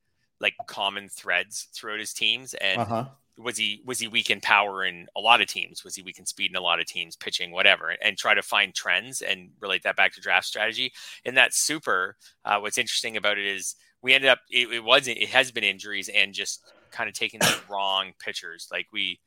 [0.40, 3.06] like common threads throughout his teams and uh-huh
[3.38, 5.84] was he was he weak in power in a lot of teams?
[5.84, 8.42] Was he weak in speed in a lot of teams, pitching, whatever, and try to
[8.42, 10.92] find trends and relate that back to draft strategy.
[11.24, 15.08] In that super, uh, what's interesting about it is we ended up it, it was
[15.08, 18.68] it has been injuries and just kind of taking the wrong pitchers.
[18.70, 19.18] Like we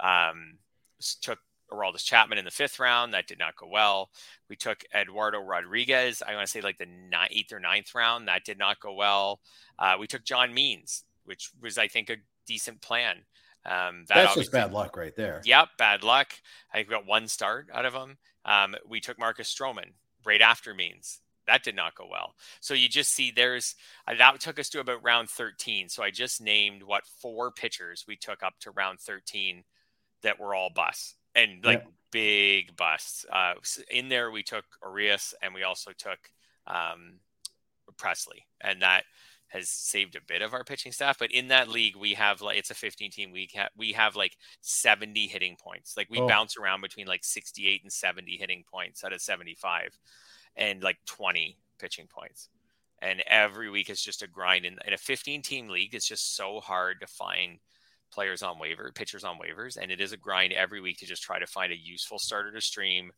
[0.00, 0.58] um,
[1.20, 1.38] took
[1.72, 3.14] Aroldis Chapman in the fifth round.
[3.14, 4.10] That did not go well.
[4.48, 6.22] We took Eduardo Rodriguez.
[6.26, 8.28] I want to say like the ninth, eighth or ninth round.
[8.28, 9.40] That did not go well.
[9.78, 13.18] Uh, we took John Means, which was I think a decent plan.
[13.66, 15.40] Um, that That's just bad luck right there.
[15.44, 16.32] Yep, bad luck.
[16.72, 18.18] I think we got one start out of him.
[18.44, 19.92] Um, we took Marcus Stroman
[20.24, 21.20] right after Means.
[21.46, 22.34] That did not go well.
[22.60, 23.74] So you just see there's
[24.06, 25.88] uh, that took us to about round 13.
[25.88, 29.64] So I just named what four pitchers we took up to round 13
[30.22, 31.90] that were all busts and like yeah.
[32.10, 33.26] big busts.
[33.30, 33.54] Uh,
[33.90, 36.18] in there we took Urias and we also took
[36.66, 37.20] um,
[37.96, 39.04] Pressly, and that
[39.54, 41.18] has saved a bit of our pitching staff.
[41.18, 43.52] But in that league, we have like it's a 15 team league.
[43.76, 45.96] We have like 70 hitting points.
[45.96, 46.28] Like we oh.
[46.28, 49.98] bounce around between like 68 and 70 hitting points out of 75,
[50.56, 52.48] and like 20 pitching points.
[53.00, 54.64] And every week is just a grind.
[54.64, 57.58] In, in a 15 team league, it's just so hard to find
[58.12, 61.22] players on waiver, pitchers on waivers, and it is a grind every week to just
[61.22, 63.12] try to find a useful starter to stream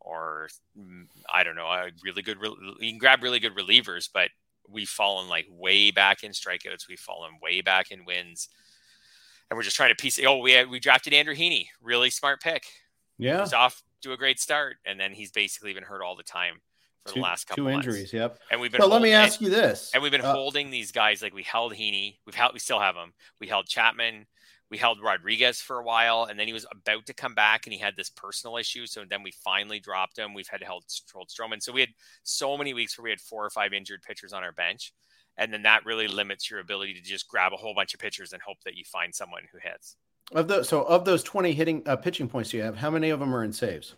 [0.00, 0.48] or
[0.78, 2.38] mm, I don't know, a really good.
[2.42, 4.30] You can grab really good relievers, but
[4.70, 6.88] we've fallen like way back in strikeouts.
[6.88, 8.48] We've fallen way back in wins.
[9.50, 10.26] And we're just trying to piece it.
[10.26, 12.64] Oh, we had, we drafted Andrew Heaney, really smart pick.
[13.18, 13.40] Yeah.
[13.40, 14.76] He's off to a great start.
[14.86, 16.60] And then he's basically been hurt all the time
[17.04, 18.12] for two, the last couple two injuries.
[18.12, 18.38] Yep.
[18.50, 18.80] And we've been.
[18.80, 19.90] So let me ask you this.
[19.92, 22.18] And we've been uh, holding these guys like we held Heaney.
[22.26, 22.52] We've held.
[22.52, 23.12] We still have him.
[23.40, 24.26] We held Chapman
[24.70, 27.72] we held Rodriguez for a while, and then he was about to come back, and
[27.72, 28.86] he had this personal issue.
[28.86, 30.32] So then we finally dropped him.
[30.32, 31.60] We've had to hold, hold Stroman.
[31.60, 31.90] So we had
[32.22, 34.92] so many weeks where we had four or five injured pitchers on our bench,
[35.36, 38.32] and then that really limits your ability to just grab a whole bunch of pitchers
[38.32, 39.96] and hope that you find someone who hits.
[40.32, 43.18] Of those, so of those twenty hitting uh, pitching points you have, how many of
[43.18, 43.96] them are in saves?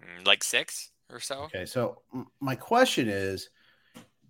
[0.00, 1.42] Mm, like six or so.
[1.44, 2.02] Okay, so
[2.40, 3.50] my question is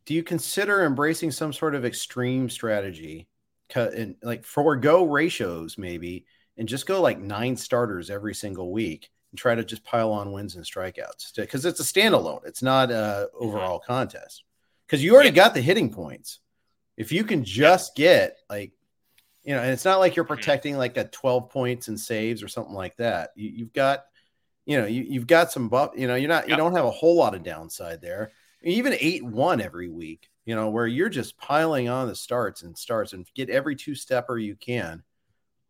[0.07, 3.29] do you consider embracing some sort of extreme strategy,
[3.76, 9.38] and like forego ratios maybe, and just go like nine starters every single week and
[9.38, 12.44] try to just pile on wins and strikeouts because it's a standalone.
[12.46, 12.94] It's not a
[13.35, 13.44] mm-hmm.
[13.44, 14.44] overall contest
[14.87, 15.37] because you already yeah.
[15.37, 16.40] got the hitting points.
[16.96, 18.72] If you can just get like,
[19.42, 20.35] you know, and it's not like you're mm-hmm.
[20.35, 23.30] protecting like a 12 points and saves or something like that.
[23.37, 24.04] You, have got,
[24.66, 26.50] you know, you, you've got some buff, you know, you're not, yep.
[26.50, 28.33] you don't have a whole lot of downside there.
[28.62, 32.76] Even eight one every week, you know, where you're just piling on the starts and
[32.76, 35.03] starts and get every two stepper you can.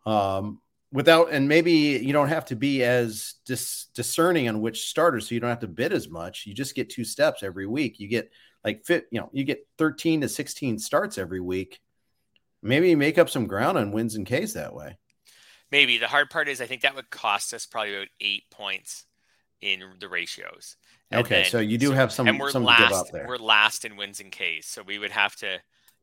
[0.07, 0.61] Um,
[0.93, 5.35] without and maybe you don't have to be as dis, discerning on which starters so
[5.35, 6.47] you don't have to bid as much.
[6.47, 8.01] You just get two steps every week.
[8.01, 8.31] You get
[8.65, 11.81] like fit you know you get 13 to 16 starts every week.
[12.63, 14.99] Maybe make up some ground on wins and Ks that way.
[15.71, 15.99] Maybe.
[15.99, 19.07] The hard part is i think that would cost us probably about eight points
[19.61, 20.77] in the ratios
[21.11, 23.85] and okay then, so you do so, have some and we're some last we're last
[23.85, 25.59] in wins and Ks so we would have to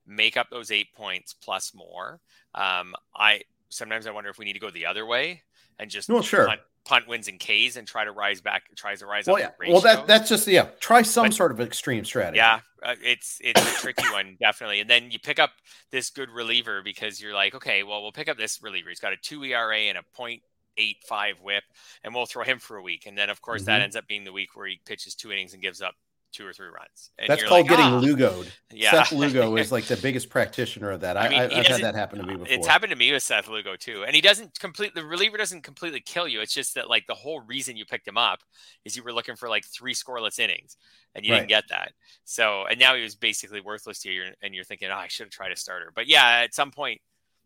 [0.05, 2.19] make up those eight points plus more
[2.55, 5.43] um, i sometimes I wonder if we need to go the other way
[5.79, 6.47] and just well, sure.
[6.47, 9.55] punt, punt wins and Ks and try to rise back, tries to rise well, up.
[9.61, 9.71] Yeah.
[9.71, 10.67] Well, that that's just yeah.
[10.79, 12.37] Try some but, sort of extreme strategy.
[12.37, 14.79] Yeah, uh, it's it's a tricky one definitely.
[14.79, 15.51] And then you pick up
[15.91, 18.89] this good reliever because you're like, okay, well, we'll pick up this reliever.
[18.89, 20.41] He's got a two ERA and a point
[20.77, 21.63] eight five whip,
[22.03, 23.05] and we'll throw him for a week.
[23.05, 23.71] And then of course mm-hmm.
[23.71, 25.95] that ends up being the week where he pitches two innings and gives up
[26.33, 27.11] two or three runs.
[27.17, 28.01] And That's called like, getting ah.
[28.01, 28.49] Lugoed.
[28.71, 28.91] Yeah.
[28.91, 31.17] Seth Lugo is like the biggest practitioner of that.
[31.17, 32.53] I, mean, I, have had that happen to me before.
[32.53, 34.03] It's happened to me with Seth Lugo too.
[34.03, 36.41] And he doesn't complete the reliever doesn't completely kill you.
[36.41, 38.41] It's just that like the whole reason you picked him up
[38.85, 40.77] is you were looking for like three scoreless innings
[41.15, 41.39] and you right.
[41.39, 41.93] didn't get that.
[42.25, 45.25] So and now he was basically worthless to you and you're thinking, oh, I should
[45.25, 45.91] have tried a starter.
[45.95, 47.01] But yeah, at some point,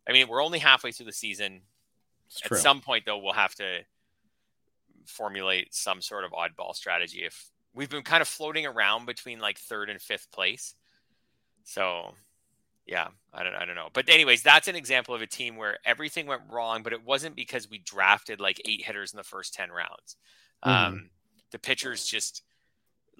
[0.07, 1.61] I mean, we're only halfway through the season.
[2.49, 3.79] At some point though, we'll have to
[5.05, 9.57] formulate some sort of oddball strategy if we've been kind of floating around between like
[9.57, 10.75] third and fifth place.
[11.63, 12.13] So
[12.85, 13.89] yeah, I don't I don't know.
[13.93, 17.35] But anyways, that's an example of a team where everything went wrong, but it wasn't
[17.35, 20.15] because we drafted like eight hitters in the first 10 rounds.
[20.65, 20.93] Mm-hmm.
[20.93, 21.09] Um,
[21.51, 22.43] the pitchers just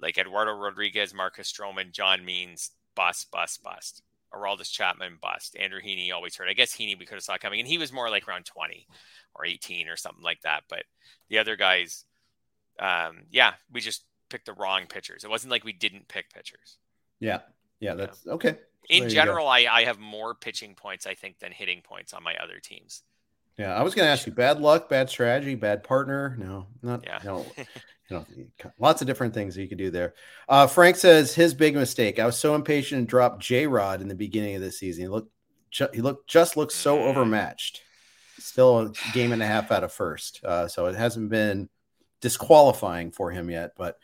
[0.00, 4.02] like Eduardo Rodriguez, Marcus Stroman, John Means, bust, bust, bust.
[4.34, 5.56] Aroldis Chapman, bust.
[5.58, 6.48] Andrew Heaney always hurt.
[6.48, 8.86] I guess Heaney we could have saw coming, and he was more like around 20
[9.34, 10.62] or 18 or something like that.
[10.68, 10.84] But
[11.28, 12.04] the other guys,
[12.78, 15.24] um, yeah, we just picked the wrong pitchers.
[15.24, 16.78] It wasn't like we didn't pick pitchers.
[17.20, 17.40] Yeah.
[17.80, 17.94] Yeah.
[17.94, 18.56] That's okay.
[18.88, 22.34] In general, I, I have more pitching points, I think, than hitting points on my
[22.42, 23.02] other teams.
[23.56, 23.74] Yeah.
[23.74, 26.36] I was going to ask you bad luck, bad strategy, bad partner.
[26.38, 27.20] No, not, yeah.
[27.24, 27.46] no.
[28.12, 30.14] you know, lots of different things you could do there.
[30.48, 32.18] Uh, Frank says his big mistake.
[32.18, 35.04] I was so impatient and dropped J Rod in the beginning of the season.
[35.04, 35.32] He looked,
[35.92, 37.06] he looked, just looks so mm.
[37.06, 37.80] overmatched.
[38.38, 40.40] Still a game and a half out of first.
[40.44, 41.68] Uh, so it hasn't been
[42.20, 43.98] disqualifying for him yet, but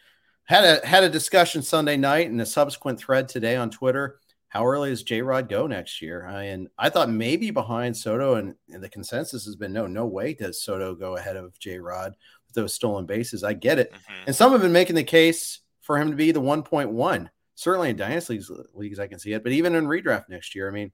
[0.45, 4.19] had a had a discussion Sunday night and a subsequent thread today on Twitter.
[4.49, 6.27] How early does J Rod go next year?
[6.27, 10.07] I, and I thought maybe behind Soto, and, and, the consensus has been no, no
[10.07, 12.15] way does Soto go ahead of J Rod
[12.55, 13.45] those stolen bases.
[13.45, 14.25] I get it, mm-hmm.
[14.27, 17.31] and some have been making the case for him to be the 1.1.
[17.55, 20.69] Certainly in dynasty leagues, leagues, I can see it, but even in redraft next year,
[20.69, 20.93] I mean,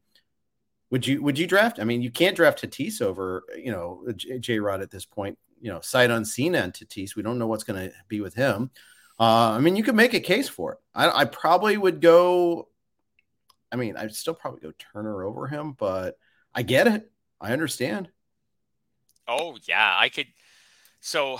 [0.90, 1.80] would you would you draft?
[1.80, 4.06] I mean, you can't draft Tatis over you know
[4.38, 5.38] J Rod at this point.
[5.60, 7.16] You know, sight unseen on Tatis.
[7.16, 8.70] We don't know what's going to be with him.
[9.18, 10.78] Uh, I mean, you could make a case for it.
[10.94, 12.68] I, I probably would go.
[13.72, 16.16] I mean, I'd still probably go Turner over him, but
[16.54, 17.10] I get it.
[17.40, 18.08] I understand.
[19.26, 20.26] Oh yeah, I could.
[21.06, 21.38] So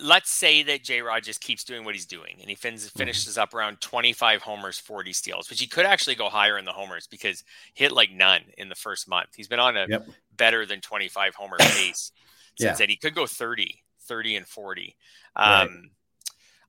[0.00, 2.98] let's say that J Rod just keeps doing what he's doing and he fin- mm-hmm.
[2.98, 3.42] finishes mm-hmm.
[3.42, 7.06] up around 25 homers, 40 steals, which he could actually go higher in the homers
[7.06, 9.28] because he hit like none in the first month.
[9.36, 10.08] He's been on a yep.
[10.36, 12.10] better than 25 homer pace
[12.56, 12.74] since yeah.
[12.74, 12.88] then.
[12.88, 14.96] He could go 30, 30 and 40.
[15.36, 15.68] Um, right.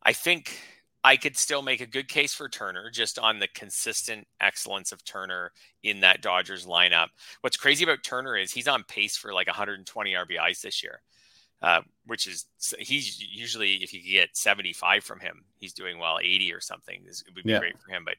[0.04, 0.56] I think
[1.04, 5.04] I could still make a good case for Turner just on the consistent excellence of
[5.04, 7.08] Turner in that Dodgers lineup.
[7.42, 11.02] What's crazy about Turner is he's on pace for like 120 RBIs this year,
[11.62, 12.45] uh, which is
[12.80, 16.19] he's usually if you get 75 from him, he's doing well.
[16.22, 17.60] 80 or something it would be yeah.
[17.60, 18.15] great for him, but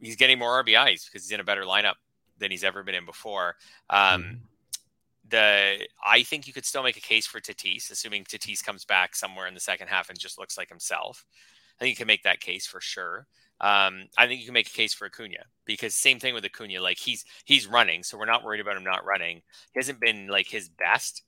[0.00, 1.94] he's getting more RBIs because he's in a better lineup
[2.38, 3.56] than he's ever been in before.
[3.90, 4.34] Um, mm-hmm
[5.28, 9.16] the I think you could still make a case for Tatis, assuming Tatis comes back
[9.16, 11.24] somewhere in the second half and just looks like himself.
[11.78, 13.26] I think you can make that case for sure.
[13.60, 16.80] Um, I think you can make a case for Acuna because same thing with Acuna.
[16.80, 19.42] Like he's he's running, so we're not worried about him not running.
[19.72, 21.22] He hasn't been like his best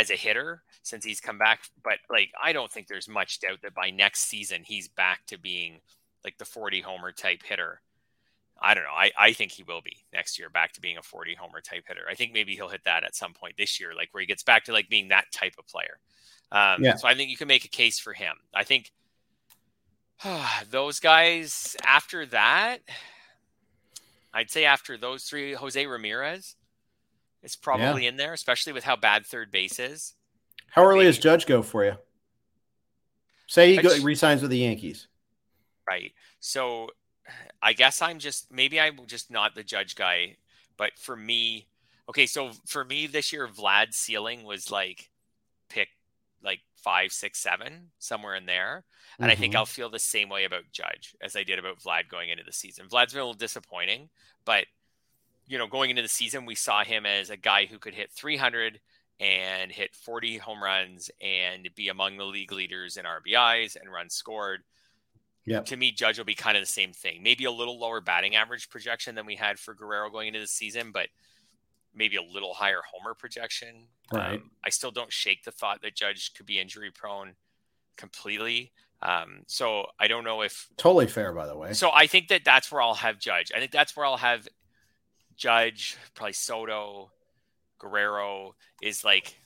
[0.00, 3.62] as a hitter since he's come back, but like I don't think there's much doubt
[3.62, 5.80] that by next season he's back to being
[6.24, 7.80] like the 40 homer type hitter
[8.60, 8.90] I don't know.
[8.90, 11.84] I, I think he will be next year back to being a 40 homer type
[11.86, 12.02] hitter.
[12.10, 14.42] I think maybe he'll hit that at some point this year, like where he gets
[14.42, 15.98] back to like being that type of player.
[16.50, 16.96] Um, yeah.
[16.96, 18.34] So I think you can make a case for him.
[18.52, 18.90] I think
[20.70, 22.78] those guys after that,
[24.34, 26.56] I'd say after those three, Jose Ramirez
[27.42, 28.10] is probably yeah.
[28.10, 30.14] in there, especially with how bad third base is.
[30.70, 31.94] How early does Judge go for you?
[33.46, 35.08] Say he go, resigns with the Yankees.
[35.88, 36.12] Right.
[36.40, 36.90] So
[37.62, 40.36] I guess I'm just maybe I'm just not the Judge guy,
[40.76, 41.66] but for me,
[42.08, 42.26] okay.
[42.26, 45.10] So for me this year, Vlad's ceiling was like
[45.68, 45.88] pick
[46.42, 48.84] like five, six, seven, somewhere in there.
[49.18, 49.32] And mm-hmm.
[49.32, 49.58] I think mm-hmm.
[49.58, 52.52] I'll feel the same way about Judge as I did about Vlad going into the
[52.52, 52.86] season.
[52.86, 54.10] Vlad's been a little disappointing,
[54.44, 54.66] but
[55.48, 58.10] you know, going into the season, we saw him as a guy who could hit
[58.12, 58.80] 300
[59.20, 64.14] and hit 40 home runs and be among the league leaders in RBIs and runs
[64.14, 64.62] scored.
[65.44, 65.60] Yeah.
[65.60, 67.22] To me, Judge will be kind of the same thing.
[67.22, 70.46] Maybe a little lower batting average projection than we had for Guerrero going into the
[70.46, 71.08] season, but
[71.94, 73.86] maybe a little higher homer projection.
[74.12, 74.34] Right.
[74.34, 77.34] Um, I still don't shake the thought that Judge could be injury prone
[77.96, 78.72] completely.
[79.00, 81.72] Um, so I don't know if totally fair, by the way.
[81.72, 83.50] So I think that that's where I'll have Judge.
[83.54, 84.46] I think that's where I'll have
[85.38, 87.10] Judge, probably Soto,
[87.78, 89.38] Guerrero is like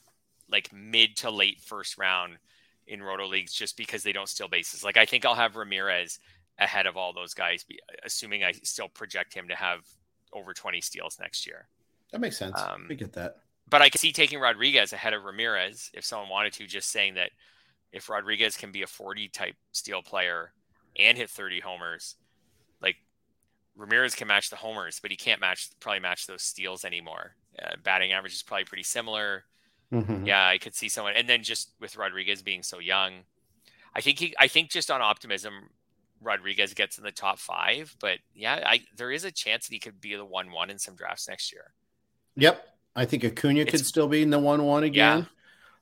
[0.50, 2.38] like mid to late first round
[2.87, 4.83] in roto leagues just because they don't steal bases.
[4.83, 6.18] Like I think I'll have Ramirez
[6.59, 7.64] ahead of all those guys,
[8.05, 9.81] assuming I still project him to have
[10.33, 11.68] over 20 steals next year.
[12.11, 12.61] That makes sense.
[12.61, 13.37] Um, we get that.
[13.68, 17.14] But I can see taking Rodriguez ahead of Ramirez if someone wanted to, just saying
[17.14, 17.31] that
[17.92, 20.52] if Rodriguez can be a 40 type steal player
[20.98, 22.16] and hit 30 homers,
[23.76, 27.35] Ramirez can match the homers, but he can't match probably match those steals anymore.
[27.62, 29.44] Uh, batting average is probably pretty similar.
[29.92, 30.26] Mm-hmm.
[30.26, 33.12] Yeah, I could see someone, and then just with Rodriguez being so young,
[33.94, 35.68] I think he, I think just on optimism,
[36.22, 37.94] Rodriguez gets in the top five.
[38.00, 40.94] But yeah, I there is a chance that he could be the one-one in some
[40.94, 41.72] drafts next year.
[42.37, 45.26] Yep, I think Acuna it's, could still be in the one-one again.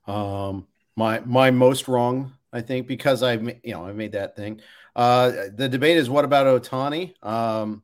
[0.08, 0.48] Yeah.
[0.48, 4.60] Um, my my most wrong, I think, because I've you know I made that thing.
[4.94, 7.14] Uh, the debate is what about Ohtani?
[7.24, 7.82] Um,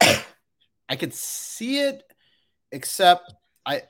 [0.88, 2.02] I could see it,
[2.70, 3.34] except
[3.66, 3.82] I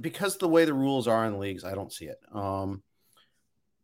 [0.00, 2.20] because the way the rules are in leagues, I don't see it.
[2.32, 2.82] Um,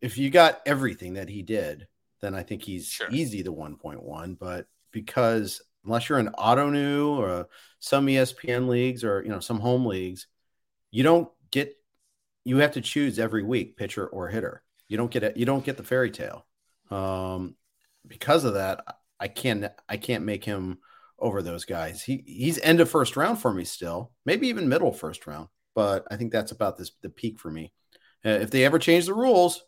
[0.01, 1.87] if you got everything that he did,
[2.21, 3.09] then I think he's sure.
[3.11, 4.39] easy the 1.1.
[4.39, 6.33] But because unless you're an
[6.73, 10.27] new or some ESPN leagues or you know some home leagues,
[10.91, 11.77] you don't get
[12.45, 14.63] you have to choose every week pitcher or hitter.
[14.89, 15.37] You don't get it.
[15.37, 16.47] You don't get the fairy tale.
[16.91, 17.57] Um,
[18.07, 18.85] because of that,
[19.19, 20.79] I can't I can't make him
[21.19, 22.03] over those guys.
[22.03, 25.49] He he's end of first round for me still, maybe even middle first round.
[25.75, 27.73] But I think that's about this the peak for me.
[28.25, 29.63] Uh, if they ever change the rules,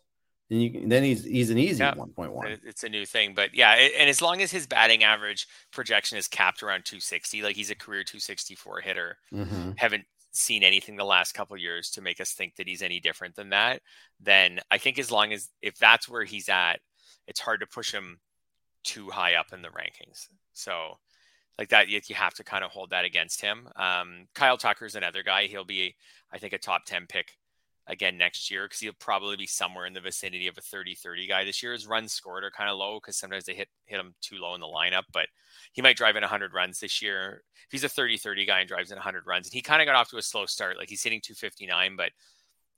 [0.49, 2.59] then you then he's he's an easy yeah, one point one.
[2.63, 6.27] It's a new thing, but yeah, and as long as his batting average projection is
[6.27, 9.71] capped around 260, like he's a career 264 hitter, mm-hmm.
[9.77, 13.35] haven't seen anything the last couple years to make us think that he's any different
[13.35, 13.81] than that.
[14.19, 16.79] Then I think as long as if that's where he's at,
[17.29, 18.19] it's hard to push him
[18.83, 20.27] too high up in the rankings.
[20.53, 20.97] So
[21.57, 23.69] like that you, have to kind of hold that against him.
[23.75, 25.45] Um, Kyle Tucker is another guy.
[25.45, 25.95] He'll be,
[26.33, 27.37] I think, a top 10 pick
[27.85, 31.27] again next year because he'll probably be somewhere in the vicinity of a 30 30
[31.27, 31.73] guy this year.
[31.73, 34.55] His runs scored are kind of low because sometimes they hit, hit him too low
[34.55, 35.27] in the lineup, but
[35.73, 37.43] he might drive in 100 runs this year.
[37.65, 39.85] If he's a 30 30 guy and drives in 100 runs, and he kind of
[39.85, 42.11] got off to a slow start, like he's hitting 259, but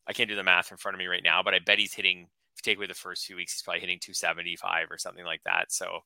[0.08, 1.94] I can't do the math in front of me right now, but I bet he's
[1.94, 2.26] hitting, you
[2.62, 5.72] take away the first few weeks, he's probably hitting 275 or something like that.
[5.72, 6.00] So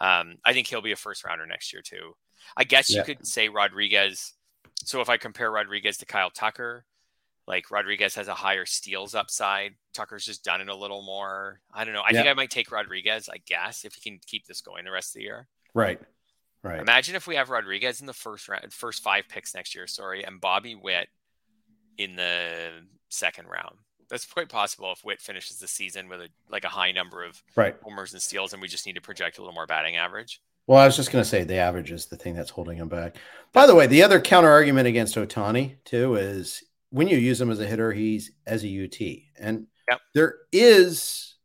[0.00, 2.14] um, I think he'll be a first rounder next year too.
[2.56, 2.98] I guess yeah.
[2.98, 4.34] you could say Rodriguez.
[4.84, 6.84] So if I compare Rodriguez to Kyle Tucker,
[7.46, 9.74] like Rodriguez has a higher steals upside.
[9.94, 11.60] Tucker's just done it a little more.
[11.72, 12.02] I don't know.
[12.02, 12.22] I yeah.
[12.22, 15.10] think I might take Rodriguez, I guess, if he can keep this going the rest
[15.10, 15.48] of the year.
[15.74, 15.98] Right.
[16.62, 16.80] Right.
[16.80, 20.24] Imagine if we have Rodriguez in the first round, first five picks next year, sorry,
[20.24, 21.08] and Bobby Witt
[21.96, 22.70] in the
[23.08, 23.76] second round
[24.08, 27.42] that's quite possible if Witt finishes the season with a like a high number of
[27.56, 27.76] right.
[27.82, 30.40] homers and steals, and we just need to project a little more batting average.
[30.66, 32.88] Well, I was just going to say the average is the thing that's holding him
[32.88, 33.16] back.
[33.52, 37.50] By the way, the other counter argument against Ohtani too is when you use him
[37.50, 39.00] as a hitter, he's as a UT,
[39.38, 40.00] and yep.
[40.14, 41.36] there is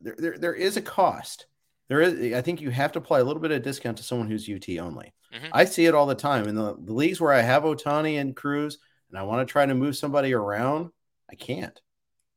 [0.00, 1.46] there, there there is a cost.
[1.88, 4.28] There is, I think you have to apply a little bit of discount to someone
[4.28, 5.12] who's UT only.
[5.34, 5.48] Mm-hmm.
[5.52, 8.36] I see it all the time in the, the leagues where I have Ohtani and
[8.36, 8.78] Cruz,
[9.10, 10.90] and I want to try to move somebody around.
[11.30, 11.78] I can't.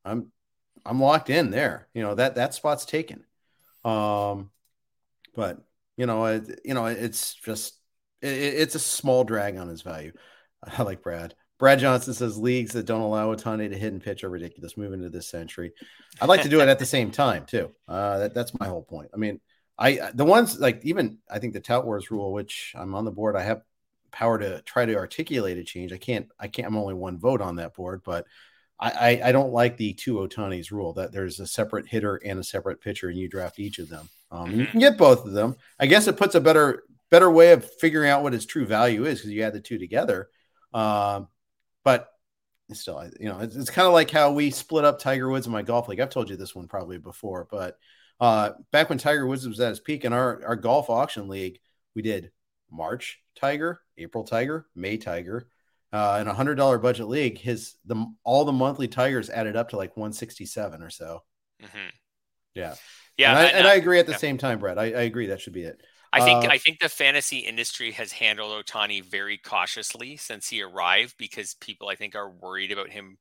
[0.06, 0.32] I'm
[0.86, 1.88] I'm locked in there.
[1.94, 3.26] You know that that spot's taken.
[3.84, 4.52] Um,
[5.36, 5.60] but
[5.98, 7.76] you know, it, you know, it's just
[8.22, 10.14] it, it's a small drag on his value.
[10.64, 11.36] I like Brad.
[11.58, 14.76] Brad Johnson says leagues that don't allow Ohtani to hit and pitch are ridiculous.
[14.76, 15.72] Moving into this century,
[16.22, 17.72] I'd like to do it at the same time too.
[17.88, 19.12] Uh, that, that's my whole point.
[19.14, 19.40] I mean,
[19.78, 23.12] I the ones like even I think the Tout Wars rule, which I'm on the
[23.12, 23.62] board, I have
[24.12, 25.94] power to try to articulate a change.
[25.94, 26.28] I can't.
[26.40, 26.68] I can't.
[26.68, 28.26] I'm only one vote on that board, but
[28.78, 32.44] I, I, don't like the two Ohtani's rule that there's a separate hitter and a
[32.44, 34.10] separate pitcher, and you draft each of them.
[34.32, 34.60] Um, mm-hmm.
[34.60, 35.56] You can get both of them.
[35.80, 39.06] I guess it puts a better better way of figuring out what his true value
[39.06, 40.28] is because you add the two together.
[40.74, 41.30] Um,
[41.84, 42.10] but
[42.74, 45.54] still, you know, it's, it's kind of like how we split up Tiger Woods in
[45.54, 46.00] my golf league.
[46.00, 47.78] I've told you this one probably before, but
[48.20, 51.60] uh, back when Tiger Woods was at his peak in our, our golf auction league,
[51.96, 52.32] we did
[52.72, 55.48] March Tiger, April Tiger, May Tiger.
[55.96, 59.70] Uh, in a hundred dollar budget league, his the all the monthly Tigers added up
[59.70, 61.24] to like 167 or so.
[61.64, 61.90] Mm-hmm.
[62.54, 62.76] Yeah,
[63.18, 64.18] yeah, and I, and I, agree at the yeah.
[64.18, 64.78] same time, Brett.
[64.78, 65.82] I, I agree that should be it.
[66.12, 70.62] I think uh, I think the fantasy industry has handled Ohtani very cautiously since he
[70.62, 73.18] arrived because people I think are worried about him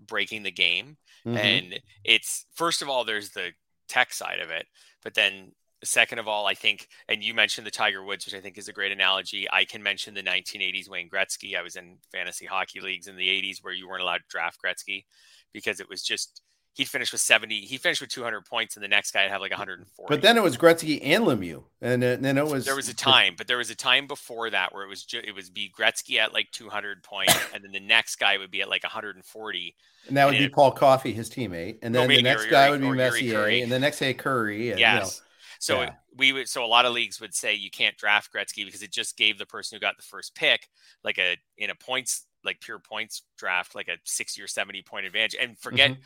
[0.00, 0.96] breaking the game.
[1.26, 1.36] Mm-hmm.
[1.36, 3.52] And it's first of all, there's the
[3.90, 4.64] tech side of it,
[5.02, 5.52] but then
[5.86, 8.68] second of all, I think, and you mentioned the Tiger Woods, which I think is
[8.68, 9.46] a great analogy.
[9.50, 11.56] I can mention the 1980s Wayne Gretzky.
[11.56, 14.58] I was in fantasy hockey leagues in the 80s where you weren't allowed to draft
[14.62, 15.04] Gretzky
[15.52, 16.42] because it was just
[16.76, 19.50] he'd finish with 70 he finished with 200 points and the next guy had like
[19.50, 22.94] 140 but then it was gretzky and lemieux and then it was there was a
[22.94, 25.72] time but there was a time before that where it was ju- it was be
[25.76, 29.74] gretzky at like 200 points and then the next guy would be at like 140
[30.08, 32.70] and that would and be it, paul coffey his teammate and then the next guy
[32.70, 34.94] would be messier and the next day Kurri and, yes.
[34.94, 35.25] You know,
[35.58, 35.92] so yeah.
[36.16, 38.92] we would so a lot of leagues would say you can't draft Gretzky because it
[38.92, 40.68] just gave the person who got the first pick
[41.04, 45.06] like a in a points like pure points draft like a 60 or 70 point
[45.06, 46.00] advantage and forget mm-hmm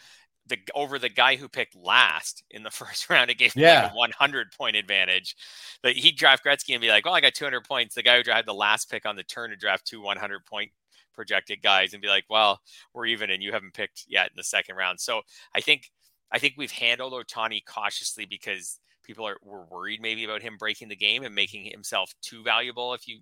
[0.51, 3.31] the over the guy who picked last in the first round.
[3.31, 3.85] It gave him yeah.
[3.85, 5.37] like a 100 point advantage.
[5.83, 8.31] But he'd draft Gretzky and be like, "Well, I got 200 points." The guy who
[8.31, 10.71] had the last pick on the turn to draft two 100 point
[11.15, 12.61] projected guys and be like, "Well,
[12.93, 15.23] we're even, and you haven't picked yet in the second round." So
[15.55, 15.91] I think
[16.31, 20.89] I think we've handled Ohtani cautiously because people are were worried maybe about him breaking
[20.89, 23.19] the game and making himself too valuable if you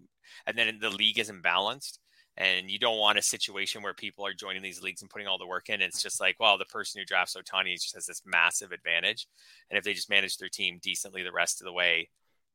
[0.46, 2.00] and then the league isn't balanced
[2.38, 5.38] and you don't want a situation where people are joining these leagues and putting all
[5.38, 5.82] the work in.
[5.82, 9.26] It's just like, well, the person who drafts Ohtani just has this massive advantage,
[9.68, 12.08] and if they just manage their team decently the rest of the way,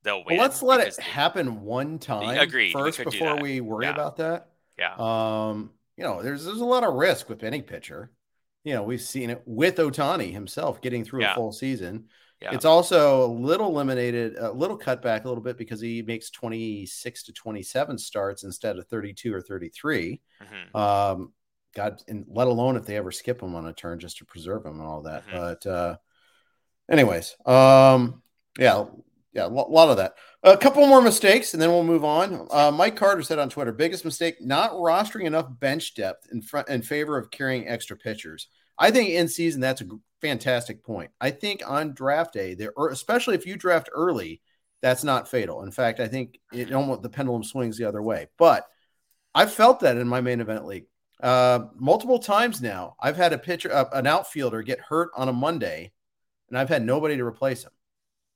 [0.04, 0.38] they'll win.
[0.38, 3.92] Well, let's let it they, happen one time agreed, first we before we worry yeah.
[3.92, 4.48] about that.
[4.80, 4.96] Yeah.
[4.98, 8.10] Um, you know, there's there's a lot of risk with any pitcher.
[8.64, 11.34] You know, we've seen it with Ohtani himself getting through yeah.
[11.34, 12.06] a full season.
[12.44, 12.54] Yeah.
[12.54, 16.30] It's also a little eliminated, a little cut back a little bit because he makes
[16.30, 20.22] 26 to 27 starts instead of 32 or 33.
[20.42, 20.78] Mm-hmm.
[20.78, 21.32] Um,
[21.74, 24.66] God, and let alone if they ever skip him on a turn just to preserve
[24.66, 25.26] him and all that.
[25.26, 25.38] Mm-hmm.
[25.38, 25.96] But, uh,
[26.92, 28.22] anyways, um,
[28.60, 28.88] yeah,
[29.32, 30.16] yeah, a lot of that.
[30.44, 32.48] A couple more mistakes, and then we'll move on.
[32.52, 36.68] Uh, Mike Carter said on Twitter: biggest mistake, not rostering enough bench depth in front
[36.68, 38.48] in favor of carrying extra pitchers.
[38.78, 39.86] I think in season that's a
[40.24, 41.12] fantastic point.
[41.20, 44.42] I think on draft day, there, especially if you draft early,
[44.82, 45.64] that's not fatal.
[45.64, 48.28] In fact, I think it almost the pendulum swings the other way.
[48.38, 48.66] But
[49.36, 50.86] I felt that in my main event league
[51.22, 52.96] uh, multiple times now.
[53.00, 55.92] I've had a pitcher, uh, an outfielder, get hurt on a Monday,
[56.50, 57.72] and I've had nobody to replace him.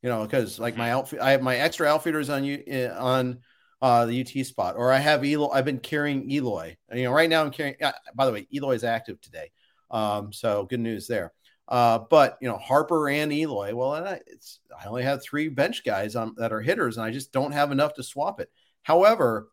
[0.02, 3.40] You know, because like my outfit, I have my extra outfielders on you eh, on
[3.82, 5.50] uh, the UT spot, or I have Eloy.
[5.50, 6.78] I've been carrying Eloy.
[6.94, 7.76] You know, right now I'm carrying.
[7.82, 9.52] Uh, by the way, Eloy is active today.
[9.92, 11.34] Um, so good news there.
[11.68, 13.76] Uh, but you know Harper and Eloy.
[13.76, 17.12] Well, I, it's I only have three bench guys on, that are hitters, and I
[17.12, 18.50] just don't have enough to swap it.
[18.84, 19.50] However,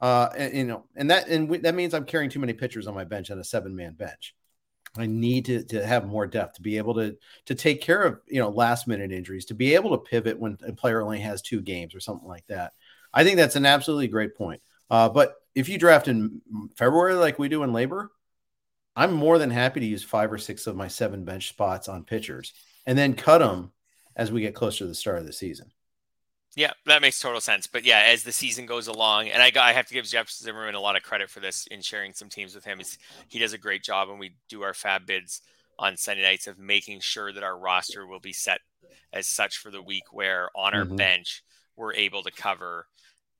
[0.00, 2.94] uh, and, you know, and that and that means I'm carrying too many pitchers on
[2.94, 4.34] my bench on a seven man bench.
[4.96, 7.16] I need to, to have more depth to be able to
[7.46, 10.56] to take care of you know last minute injuries, to be able to pivot when
[10.66, 12.72] a player only has two games or something like that.
[13.12, 14.62] I think that's an absolutely great point.
[14.90, 16.40] Uh, but if you draft in
[16.76, 18.08] February like we do in LABR,
[18.98, 22.02] I'm more than happy to use five or six of my seven bench spots on
[22.02, 22.52] pitchers
[22.84, 23.70] and then cut them
[24.16, 25.70] as we get closer to the start of the season.
[26.56, 27.68] Yeah, that makes total sense.
[27.68, 30.74] But yeah, as the season goes along, and I, I have to give Jeff Zimmerman
[30.74, 32.80] a lot of credit for this in sharing some teams with him.
[32.80, 35.42] Is he does a great job, and we do our FAAB bids
[35.78, 38.60] on Sunday nights of making sure that our roster will be set
[39.12, 40.96] as such for the week, where on our mm-hmm.
[40.96, 41.44] bench
[41.76, 42.86] we're able to cover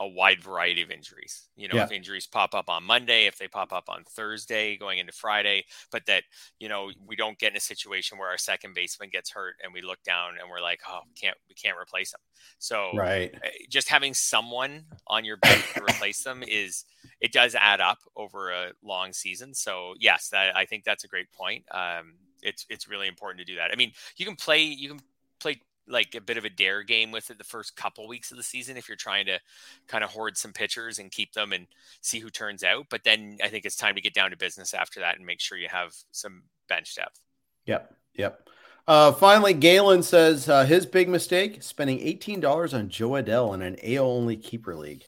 [0.00, 1.48] a wide variety of injuries.
[1.56, 1.84] You know, yeah.
[1.84, 5.64] if injuries pop up on Monday, if they pop up on Thursday going into Friday,
[5.90, 6.22] but that,
[6.58, 9.72] you know, we don't get in a situation where our second baseman gets hurt and
[9.72, 12.20] we look down and we're like, oh, we can't we can't replace them.
[12.58, 13.34] So right.
[13.42, 16.84] Eh, just having someone on your bench to replace them is
[17.20, 19.54] it does add up over a long season.
[19.54, 21.64] So yes, that, I think that's a great point.
[21.72, 23.70] Um, it's it's really important to do that.
[23.72, 25.00] I mean, you can play you can
[25.40, 28.36] play like a bit of a dare game with it the first couple weeks of
[28.36, 29.38] the season if you're trying to
[29.86, 31.66] kind of hoard some pitchers and keep them and
[32.00, 32.86] see who turns out.
[32.90, 35.40] But then I think it's time to get down to business after that and make
[35.40, 37.20] sure you have some bench depth.
[37.66, 37.94] Yep.
[38.14, 38.48] Yep.
[38.86, 43.76] Uh, finally, Galen says uh, his big mistake spending $18 on Jo Adell in an
[43.82, 45.04] AL only keeper league.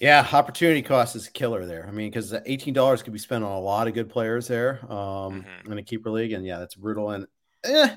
[0.00, 1.84] Yeah, opportunity cost is a killer there.
[1.86, 4.78] I mean, because eighteen dollars could be spent on a lot of good players there
[4.84, 5.72] um, mm-hmm.
[5.72, 7.10] in a keeper league, and yeah, that's brutal.
[7.10, 7.26] And
[7.64, 7.96] eh,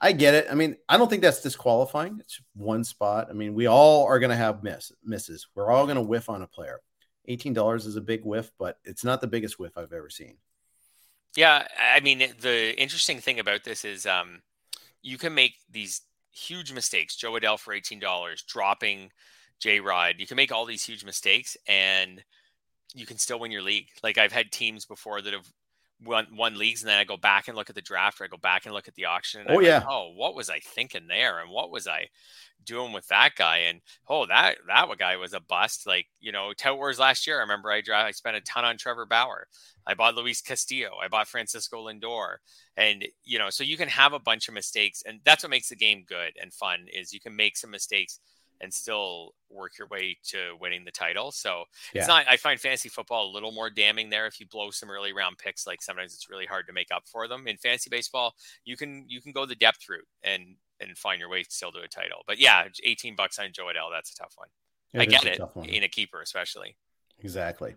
[0.00, 0.46] I get it.
[0.50, 2.18] I mean, I don't think that's disqualifying.
[2.20, 3.28] It's one spot.
[3.28, 5.46] I mean, we all are going to have miss misses.
[5.54, 6.80] We're all going to whiff on a player.
[7.26, 10.36] Eighteen dollars is a big whiff, but it's not the biggest whiff I've ever seen.
[11.36, 14.40] Yeah, I mean, the interesting thing about this is um,
[15.02, 16.00] you can make these
[16.32, 17.16] huge mistakes.
[17.16, 19.10] Jo Adell for eighteen dollars, dropping
[19.60, 20.14] J Rod.
[20.18, 22.24] You can make all these huge mistakes and
[22.94, 23.88] you can still win your league.
[24.02, 25.46] Like I've had teams before that have
[26.04, 28.28] won, won leagues and then I go back and look at the draft or I
[28.28, 29.46] go back and look at the auction.
[29.48, 29.78] oh, I'm yeah.
[29.78, 31.40] Like, oh, what was I thinking there?
[31.40, 32.08] And what was I
[32.64, 33.58] doing with that guy?
[33.58, 35.86] And oh, that, that guy was a bust.
[35.86, 38.76] Like, you know, Tout Wars last year, I remember I, I spent a ton on
[38.76, 39.46] Trevor Bauer.
[39.86, 40.90] I bought Luis Castillo.
[41.02, 42.36] I bought Francisco Lindor.
[42.76, 45.68] And, you know, so you can have a bunch of mistakes and that's what makes
[45.68, 48.20] the game good and fun is you can make some mistakes
[48.60, 51.32] and still work your way to winning the title.
[51.32, 52.00] So yeah.
[52.00, 54.26] it's not, I find fantasy football a little more damning there.
[54.26, 57.04] If you blow some early round picks, like sometimes it's really hard to make up
[57.06, 57.46] for them.
[57.46, 58.34] In fantasy baseball,
[58.64, 61.80] you can, you can go the depth route and, and find your way still to
[61.80, 62.22] a title.
[62.26, 64.48] But yeah, 18 bucks on Jo Adell, that's a tough one.
[64.92, 66.76] It I get it in a keeper, especially.
[67.20, 67.74] Exactly.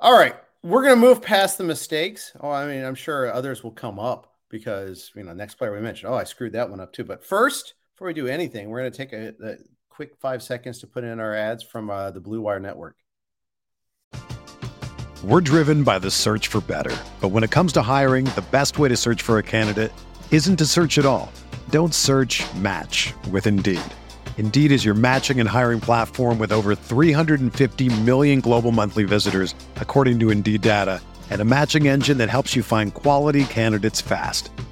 [0.00, 0.34] All right.
[0.62, 2.32] We're going to move past the mistakes.
[2.40, 5.80] Oh, I mean, I'm sure others will come up because, you know, next player we
[5.80, 7.04] mentioned, oh, I screwed that one up too.
[7.04, 9.56] But first, before we do anything, we're going to take a, a
[9.92, 12.96] quick five seconds to put in our ads from uh, the Blue Wire Network.
[15.22, 16.96] We're driven by the search for better.
[17.20, 19.92] But when it comes to hiring, the best way to search for a candidate
[20.30, 21.30] isn't to search at all.
[21.70, 23.80] Don't search match with Indeed.
[24.38, 30.18] Indeed is your matching and hiring platform with over 350 million global monthly visitors, according
[30.20, 34.50] to Indeed data, and a matching engine that helps you find quality candidates fast.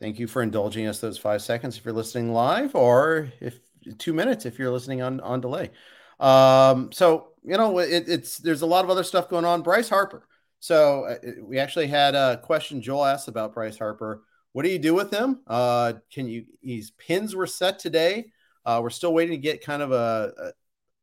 [0.00, 3.60] Thank you for indulging us those five seconds if you're listening live, or if
[3.98, 5.70] two minutes if you're listening on on delay.
[6.18, 9.62] Um, so you know it, it's there's a lot of other stuff going on.
[9.62, 10.26] Bryce Harper.
[10.58, 14.22] So uh, we actually had a question Joel asked about Bryce Harper.
[14.52, 15.40] What do you do with him?
[15.46, 16.46] Uh, can you?
[16.62, 18.32] His pins were set today.
[18.64, 20.32] Uh, we're still waiting to get kind of a,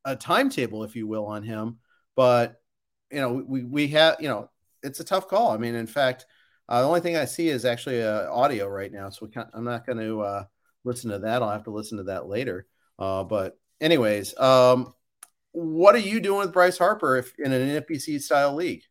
[0.05, 1.77] a, a timetable, if you will, on him.
[2.15, 2.61] But
[3.11, 4.49] you know, we we have you know,
[4.81, 5.51] it's a tough call.
[5.51, 6.25] I mean, in fact,
[6.69, 9.85] uh, the only thing I see is actually uh, audio right now, so I'm not
[9.85, 10.43] going to uh,
[10.83, 11.41] listen to that.
[11.41, 12.65] I'll have to listen to that later.
[12.99, 14.93] Uh, but anyways, um,
[15.51, 18.83] what are you doing with Bryce Harper if in an NFBC style league?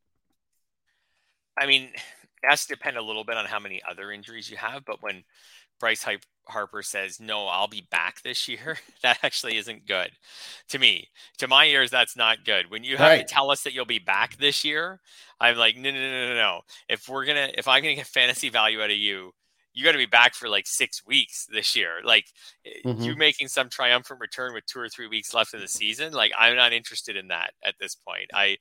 [1.58, 1.90] I mean,
[2.50, 5.24] to depend a little bit on how many other injuries you have, but when
[5.80, 6.02] Bryce
[6.48, 10.10] Harper says, No, I'll be back this year, that actually isn't good
[10.68, 11.08] to me.
[11.38, 12.70] To my ears, that's not good.
[12.70, 13.26] When you have right.
[13.26, 15.00] to tell us that you'll be back this year,
[15.40, 16.60] I'm like, No, no, no, no, no.
[16.88, 19.32] If we're going to, if I'm going to get fantasy value out of you,
[19.76, 22.00] you got to be back for like six weeks this year.
[22.02, 22.26] Like
[22.64, 23.02] eh, mm-hmm.
[23.02, 26.12] you making some triumphant return with two or three weeks left in the season.
[26.12, 28.30] Like I'm not interested in that at this point.
[28.32, 28.56] I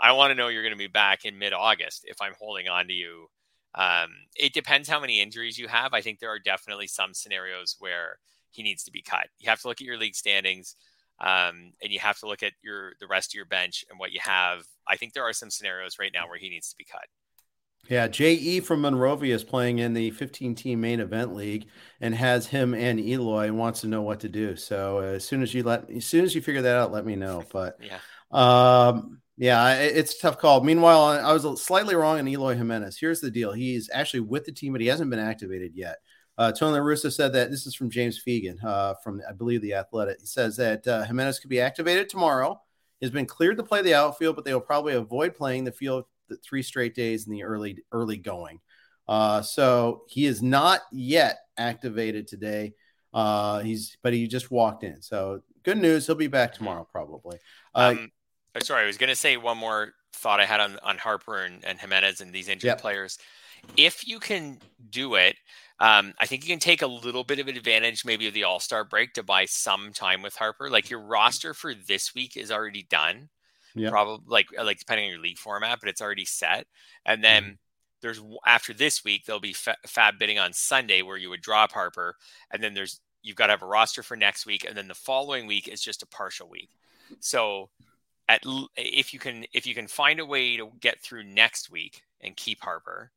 [0.00, 2.68] I want to know you're going to be back in mid August if I'm holding
[2.68, 3.26] on to you.
[3.74, 5.94] Um, it depends how many injuries you have.
[5.94, 8.18] I think there are definitely some scenarios where
[8.50, 9.28] he needs to be cut.
[9.38, 10.76] You have to look at your league standings.
[11.20, 14.10] Um, and you have to look at your the rest of your bench and what
[14.10, 14.64] you have.
[14.88, 17.04] I think there are some scenarios right now where he needs to be cut.
[17.88, 21.66] Yeah, JE from Monrovia is playing in the 15 team main event league
[22.00, 24.56] and has him and Eloy and wants to know what to do.
[24.56, 27.04] So uh, as soon as you let, as soon as you figure that out, let
[27.04, 27.44] me know.
[27.52, 27.98] But yeah,
[28.30, 30.62] um, yeah, it's a tough call.
[30.62, 32.98] Meanwhile, I was slightly wrong on Eloy Jimenez.
[32.98, 35.96] Here's the deal: he's actually with the team, but he hasn't been activated yet.
[36.38, 39.74] Uh, Tony Russa said that this is from James Fegan uh, from, I believe, the
[39.74, 40.20] Athletic.
[40.20, 42.60] He says that uh, Jimenez could be activated tomorrow.
[43.00, 46.04] He's been cleared to play the outfield, but they will probably avoid playing the field
[46.28, 48.60] the three straight days in the early early going.
[49.08, 52.74] Uh, so he is not yet activated today.
[53.12, 55.02] Uh, he's but he just walked in.
[55.02, 56.06] So good news.
[56.06, 57.38] He'll be back tomorrow probably.
[57.74, 58.12] Uh, um,
[58.60, 61.64] sorry, I was going to say one more thought I had on on Harper and,
[61.64, 62.80] and Jimenez and these injured yep.
[62.80, 63.18] players.
[63.76, 64.58] If you can
[64.90, 65.36] do it,
[65.78, 68.44] um, I think you can take a little bit of an advantage, maybe of the
[68.44, 70.68] All Star break, to buy some time with Harper.
[70.68, 73.28] Like your roster for this week is already done
[73.74, 73.90] yeah.
[73.90, 76.66] probably like uh, like depending on your league format, but it's already set.
[77.04, 77.52] And then mm-hmm.
[78.00, 82.16] there's after this week there'll be FAAB bidding on Sunday where you would drop Harper,
[82.50, 84.94] and then there's you've got to have a roster for next week, and then the
[84.94, 86.70] following week is just a partial week.
[87.20, 87.70] So
[88.32, 88.42] at
[88.76, 92.36] if you can if you can find a way to get through next week and
[92.36, 93.10] keep Harper,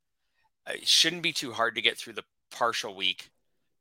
[0.67, 3.29] uh, it shouldn't be too hard to get through the partial week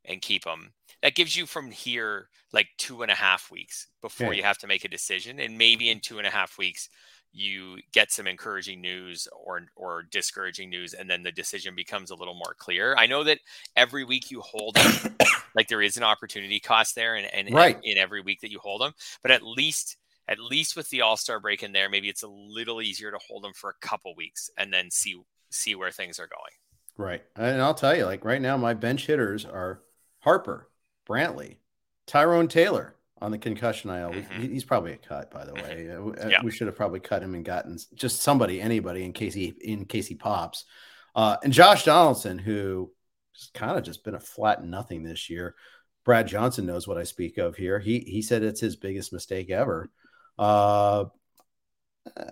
[0.04, 0.72] and keep him.
[1.02, 4.38] That gives you from here like two and a half weeks before yeah.
[4.38, 6.88] you have to make a decision, and maybe in two and a half weeks
[7.32, 12.14] you get some encouraging news or or discouraging news, and then the decision becomes a
[12.14, 12.94] little more clear.
[12.96, 13.40] I know that
[13.76, 15.16] every week you hold them,
[15.56, 17.78] like there is an opportunity cost there, and, and right.
[17.82, 19.96] in every week that you hold them, but at least
[20.28, 23.18] at least with the All Star break in there, maybe it's a little easier to
[23.26, 25.16] hold them for a couple weeks and then see
[25.50, 26.42] see where things are going.
[26.96, 27.22] Right.
[27.36, 29.82] And I'll tell you, like right now, my bench hitters are
[30.20, 30.68] Harper,
[31.08, 31.56] Brantley,
[32.06, 34.10] Tyrone Taylor on the concussion IL.
[34.10, 34.42] Mm-hmm.
[34.42, 35.86] He's probably a cut, by the way.
[35.88, 36.26] Mm-hmm.
[36.26, 36.42] Uh, yeah.
[36.42, 39.86] We should have probably cut him and gotten just somebody, anybody in case he in
[39.86, 40.64] case he pops.
[41.14, 42.92] Uh, and Josh Donaldson, who
[43.34, 45.54] has kind of just been a flat nothing this year.
[46.04, 47.78] Brad Johnson knows what I speak of here.
[47.78, 49.90] He he said it's his biggest mistake ever.
[50.38, 51.06] Uh,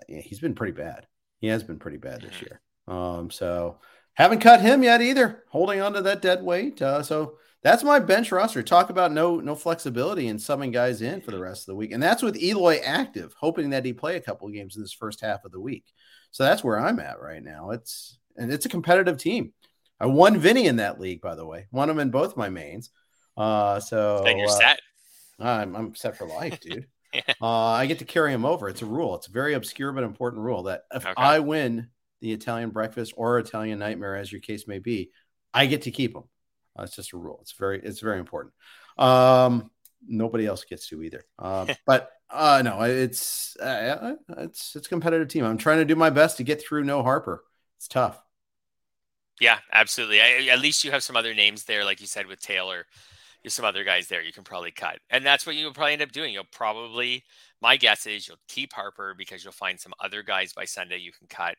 [0.09, 1.07] yeah, he's been pretty bad.
[1.41, 2.45] He has been pretty bad this mm-hmm.
[2.45, 2.61] year.
[2.89, 3.79] Um, so
[4.15, 5.45] haven't cut him yet either.
[5.51, 6.81] Holding on to that dead weight.
[6.83, 8.63] Uh, so that's my bench roster.
[8.63, 11.93] Talk about no no flexibility and subbing guys in for the rest of the week,
[11.93, 15.21] and that's with Eloy active, hoping that he play a couple games in this first
[15.21, 15.85] half of the week.
[16.33, 17.71] So that's where I'm at right now.
[17.71, 19.53] It's and it's a competitive team.
[20.01, 21.67] I won Vinny in that league, by the way.
[21.71, 22.91] Won him in both my mains.
[23.37, 24.81] Uh, so then you're uh, set.
[25.39, 26.87] I'm, I'm set for life, dude.
[27.43, 28.69] uh, I get to carry him over.
[28.69, 29.15] It's a rule.
[29.17, 31.15] It's a very obscure but important rule that if okay.
[31.17, 31.89] I win
[32.21, 35.11] the Italian breakfast or Italian nightmare, as your case may be,
[35.53, 36.25] I get to keep them.
[36.79, 37.39] Uh, it's just a rule.
[37.43, 38.55] It's very it's very important.
[38.97, 39.71] Um,
[40.07, 41.25] nobody else gets to either.
[41.39, 45.45] Uh, but uh, no, it's uh, it's it's a competitive team.
[45.45, 47.43] I'm trying to do my best to get through no Harper.
[47.77, 48.23] It's tough.
[49.41, 50.21] Yeah, absolutely.
[50.21, 52.87] I, at least you have some other names there, like you said with Taylor.
[53.43, 56.03] There's some other guys there you can probably cut, and that's what you'll probably end
[56.03, 56.33] up doing.
[56.33, 57.25] You'll probably,
[57.61, 61.13] my guess is, you'll keep Harper because you'll find some other guys by Sunday you
[61.13, 61.57] can cut.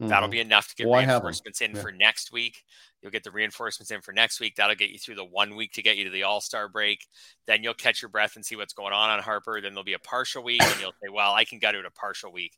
[0.00, 0.10] Mm-hmm.
[0.10, 1.82] That'll be enough to get well, reinforcements in yeah.
[1.82, 2.62] for next week.
[3.02, 4.54] You'll get the reinforcements in for next week.
[4.56, 7.04] That'll get you through the one week to get you to the All Star break.
[7.46, 9.60] Then you'll catch your breath and see what's going on on Harper.
[9.60, 11.90] Then there'll be a partial week, and you'll say, "Well, I can get it a
[11.90, 12.56] partial week,"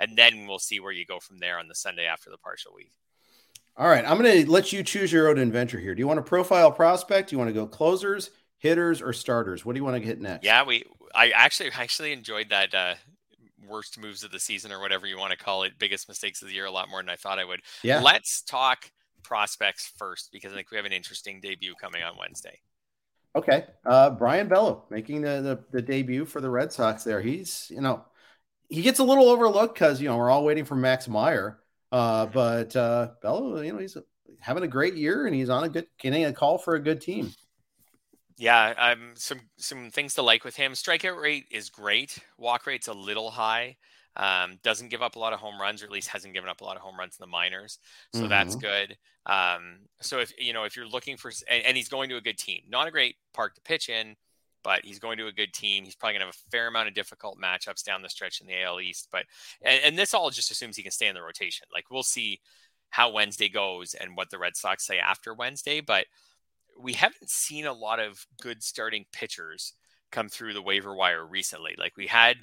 [0.00, 2.72] and then we'll see where you go from there on the Sunday after the partial
[2.74, 2.92] week.
[3.76, 5.94] All right, I'm going to let you choose your own adventure here.
[5.94, 7.30] Do you want to profile prospect?
[7.30, 9.64] Do you want to go closers, hitters, or starters?
[9.64, 10.44] What do you want to hit next?
[10.44, 10.84] Yeah, we.
[11.14, 12.94] I actually actually enjoyed that uh,
[13.66, 16.48] worst moves of the season or whatever you want to call it, biggest mistakes of
[16.48, 17.60] the year a lot more than I thought I would.
[17.82, 18.00] Yeah.
[18.00, 18.90] Let's talk
[19.22, 22.60] prospects first because I think we have an interesting debut coming on Wednesday.
[23.34, 23.64] Okay.
[23.86, 27.20] Uh, Brayan Bello making the, the, the debut for the Red Sox there.
[27.20, 28.04] He's, you know,
[28.68, 31.58] he gets a little overlooked because, you know, we're all waiting for Max Meyer.
[31.92, 33.96] Uh, but uh, Bello, you know, he's
[34.40, 37.00] having a great year and he's on a good, getting a call for a good
[37.00, 37.32] team.
[38.38, 40.72] Yeah, um, some some things to like with him.
[40.72, 42.18] Strikeout rate is great.
[42.38, 43.76] Walk rate's a little high.
[44.16, 46.60] Um, doesn't give up a lot of home runs, or at least hasn't given up
[46.60, 47.78] a lot of home runs in the minors.
[48.12, 48.30] So mm-hmm.
[48.30, 48.96] that's good.
[49.26, 52.20] Um, so if you know if you're looking for, and, and, he's going to a
[52.20, 54.16] good team, not a great park to pitch in,
[54.62, 55.84] but he's going to a good team.
[55.84, 58.46] He's probably going to have a fair amount of difficult matchups down the stretch in
[58.46, 59.08] the AL East.
[59.10, 59.24] But
[59.62, 61.66] and, and this all just assumes he can stay in the rotation.
[61.72, 62.40] Like we'll see
[62.90, 66.06] how Wednesday goes and what the Red Sox say after Wednesday, but
[66.78, 69.74] we haven't seen a lot of good starting pitchers
[70.10, 71.74] come through the waiver wire recently.
[71.78, 72.38] Like we had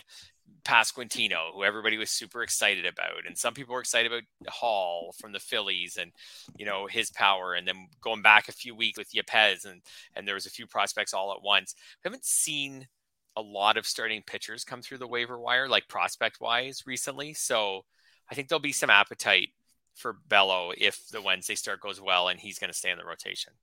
[0.64, 5.32] Pasquantino, who everybody was super excited about, and some people were excited about Hall from
[5.32, 6.12] the Phillies and
[6.58, 9.82] you know his power, and then going back a few weeks with Yepez, and
[10.16, 11.76] and there was a few prospects all at once.
[12.04, 12.88] We haven't seen
[13.36, 17.34] a lot of starting pitchers come through the waiver wire, like prospect wise, recently.
[17.34, 17.86] So
[18.30, 19.50] I think there'll be some appetite
[19.96, 23.06] for Bello if the Wednesday start goes well, and he's going to stay in the
[23.06, 23.54] rotation.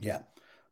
[0.00, 0.20] Yeah,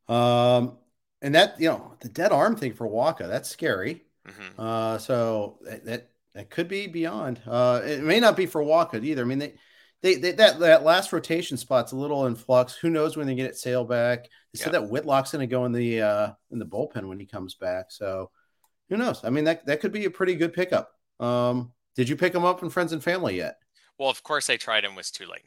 [0.09, 0.77] um,
[1.21, 4.03] and that you know the dead arm thing for Wacha, that's scary.
[4.29, 4.61] Mm-hmm.
[4.61, 7.41] Uh, so that, that, that could be beyond.
[7.47, 9.23] Uh, it may not be for Wacha either.
[9.23, 9.55] I mean, they,
[10.03, 12.75] they, they, that that last rotation spot's a little in flux.
[12.75, 14.29] Who knows when they get it Sale back?
[14.53, 17.27] They said that Whitlock's going to go in the uh, in the bullpen when he
[17.27, 17.91] comes back.
[17.91, 18.31] So
[18.89, 19.25] who knows?
[19.25, 20.93] I mean, that that could be a pretty good pickup.
[21.21, 23.59] Um, did you pick him up in friends and family yet?
[23.99, 24.97] Well, of course I tried him.
[24.97, 25.45] Was too late.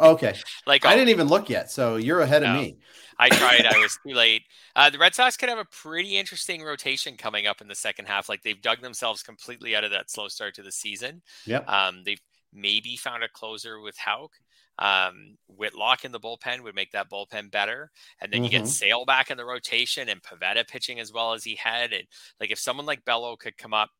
[0.00, 0.34] Okay.
[0.66, 2.78] like I didn't even look yet, so you're ahead no, of me.
[3.18, 3.66] I tried.
[3.66, 4.42] I was too late.
[4.74, 8.06] Uh, the Red Sox could have a pretty interesting rotation coming up in the second
[8.06, 8.28] half.
[8.28, 11.22] Like they've dug themselves completely out of that slow start to the season.
[11.46, 11.68] Yep.
[11.68, 12.20] Um, they've
[12.52, 14.32] maybe found a closer with Houck.
[14.78, 17.90] Um, Whitlock in the bullpen would make that bullpen better.
[18.20, 18.44] And then mm-hmm.
[18.44, 18.68] you get mm-hmm.
[18.68, 21.92] Sale back in the rotation and Pivetta pitching as well as he had.
[21.92, 22.04] And
[22.40, 23.90] like if someone like Bello could come up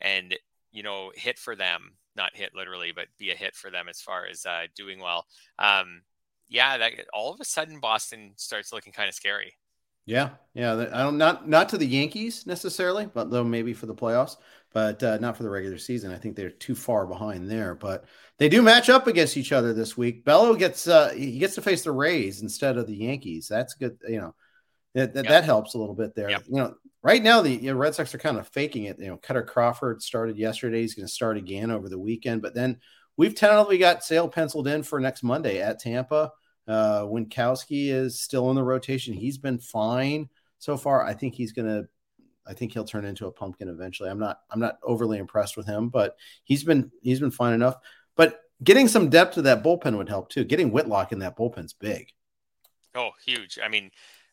[0.00, 0.34] and,
[0.70, 4.00] you know, hit for them, not hit literally, but be a hit for them as
[4.00, 5.26] far as uh, doing well.
[5.58, 6.02] Um,
[6.48, 9.54] yeah, that all of a sudden Boston starts looking kind of scary.
[10.04, 10.72] Yeah, yeah.
[10.92, 14.36] I don't not not to the Yankees necessarily, but though maybe for the playoffs,
[14.72, 16.10] but uh, not for the regular season.
[16.10, 17.74] I think they're too far behind there.
[17.76, 18.04] But
[18.38, 20.24] they do match up against each other this week.
[20.24, 23.46] Bello gets uh, he gets to face the Rays instead of the Yankees.
[23.48, 23.96] That's good.
[24.08, 24.34] You know,
[24.94, 25.30] that that, yep.
[25.30, 26.30] that helps a little bit there.
[26.30, 26.44] Yep.
[26.48, 28.98] You know, right now the you know, Red Sox are kind of faking it.
[28.98, 30.80] You know, Kutter Crawford started yesterday.
[30.80, 32.42] He's going to start again over the weekend.
[32.42, 32.78] But then
[33.16, 36.32] we've tentatively got Sale penciled in for next Monday at Tampa.
[36.68, 39.14] Uh, Winckowski is still in the rotation.
[39.14, 40.28] He's been fine
[40.58, 41.04] so far.
[41.04, 41.88] I think he's going to.
[42.44, 44.10] I think he'll turn into a pumpkin eventually.
[44.10, 44.38] I'm not.
[44.50, 47.76] I'm not overly impressed with him, but he's been he's been fine enough.
[48.16, 50.44] But getting some depth to that bullpen would help too.
[50.44, 52.08] Getting Whitlock in that bullpen's big.
[52.94, 53.58] Oh, huge!
[53.62, 53.90] I mean,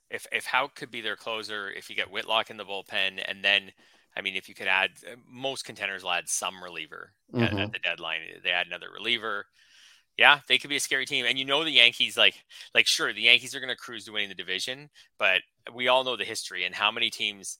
[0.09, 3.43] if if Houck could be their closer, if you get Whitlock in the bullpen, and
[3.43, 3.71] then
[4.17, 4.91] I mean, if you could add
[5.27, 7.43] most contenders will add some reliever mm-hmm.
[7.43, 8.21] at, at, the deadline.
[8.43, 9.45] They add another reliever.
[10.17, 11.25] Yeah, they could be a scary team.
[11.25, 12.35] And you know the Yankees like
[12.73, 15.41] like sure, the Yankees are gonna cruise to winning the division, but
[15.73, 17.59] we all know the history and how many teams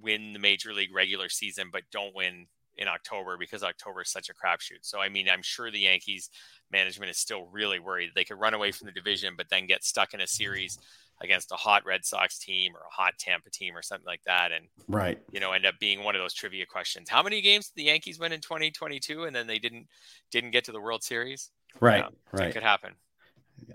[0.00, 2.46] win the major league regular season but don't win
[2.76, 4.82] in October because October is such a crapshoot.
[4.82, 6.30] So I mean, I'm sure the Yankees
[6.70, 9.84] management is still really worried they could run away from the division, but then get
[9.84, 10.78] stuck in a series
[11.20, 14.52] against a hot Red Sox team or a hot Tampa team or something like that,
[14.52, 17.08] and right, you know, end up being one of those trivia questions.
[17.08, 19.86] How many games did the Yankees win in 2022, and then they didn't
[20.30, 21.50] didn't get to the World Series?
[21.80, 22.92] Right, right, it could happen.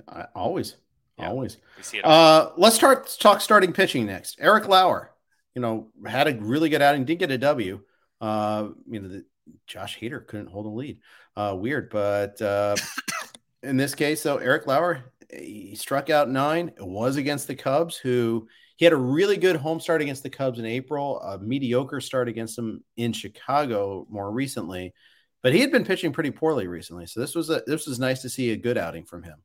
[0.07, 0.77] I, always,
[1.17, 1.57] yeah, always.
[1.77, 2.05] We see it.
[2.05, 4.37] Uh, let's start talk starting pitching next.
[4.39, 5.11] Eric Lauer,
[5.55, 7.81] you know, had a really good outing, did get a W.
[8.21, 9.25] Uh, you know, the,
[9.67, 10.99] Josh Hader couldn't hold a lead.
[11.35, 12.75] Uh, weird, but uh,
[13.63, 16.69] in this case, though, Eric Lauer he struck out nine.
[16.77, 20.29] It was against the Cubs, who he had a really good home start against the
[20.29, 24.93] Cubs in April, a mediocre start against them in Chicago more recently,
[25.41, 27.05] but he had been pitching pretty poorly recently.
[27.05, 29.43] So this was a this was nice to see a good outing from him.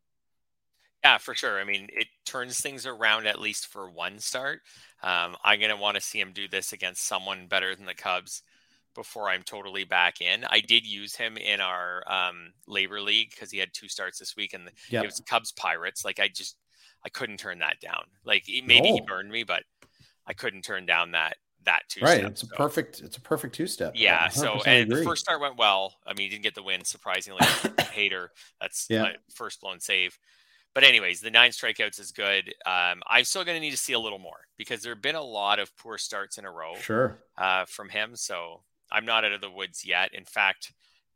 [1.05, 1.61] Yeah, for sure.
[1.61, 4.61] I mean, it turns things around at least for one start.
[5.03, 7.95] Um, I'm going to want to see him do this against someone better than the
[7.95, 8.43] Cubs
[8.99, 10.45] before I'm totally back in.
[10.51, 14.35] I did use him in our um, LABR league because he had two starts this
[14.35, 15.05] week, and yep.
[15.05, 16.05] it was Cubs Pirates.
[16.05, 16.57] Like I just
[17.07, 18.03] I couldn't turn that down.
[18.25, 19.63] Like maybe he burned me, but
[20.27, 22.01] I couldn't turn down that that two.
[22.01, 23.93] Right, it's a perfect it's a perfect two step.
[23.95, 24.29] Yeah.
[24.31, 24.99] So and agree.
[24.99, 25.95] the first start went well.
[26.05, 27.39] I mean, he didn't get the win surprisingly.
[27.43, 28.29] Hader.
[28.61, 29.03] that's yeah.
[29.03, 30.19] my first blown save.
[30.75, 32.55] But anyways, the nine strikeouts is good.
[32.67, 35.15] Um, I'm still going to need to see a little more because there have been
[35.15, 36.75] a lot of poor starts in a row.
[36.81, 37.19] Sure.
[37.37, 40.15] Uh, from him, so I'm not out of the woods yet.
[40.15, 40.73] In fact,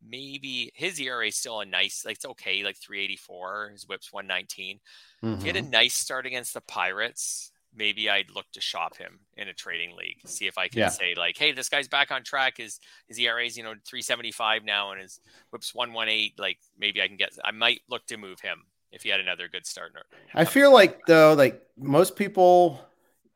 [0.07, 3.71] maybe his ERA is still a nice, like it's okay, like 384.
[3.73, 4.81] His whip's 119.
[5.23, 5.35] Mm-hmm.
[5.35, 5.71] If he had a mm-hmm.
[5.71, 10.19] nice start against the Pirates, maybe I'd look to shop him in a trading league,
[10.27, 10.89] see if I can yeah.
[10.89, 12.59] say like, hey, this guy's back on track.
[12.59, 15.21] His his ERA is you know 375 now, and his
[15.51, 16.33] whip's 118.
[16.39, 17.33] Like maybe I can get.
[17.45, 19.93] I might look to move him if he had another good start.
[20.35, 22.81] I feel like though, like most people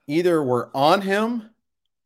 [0.06, 1.50] either were on him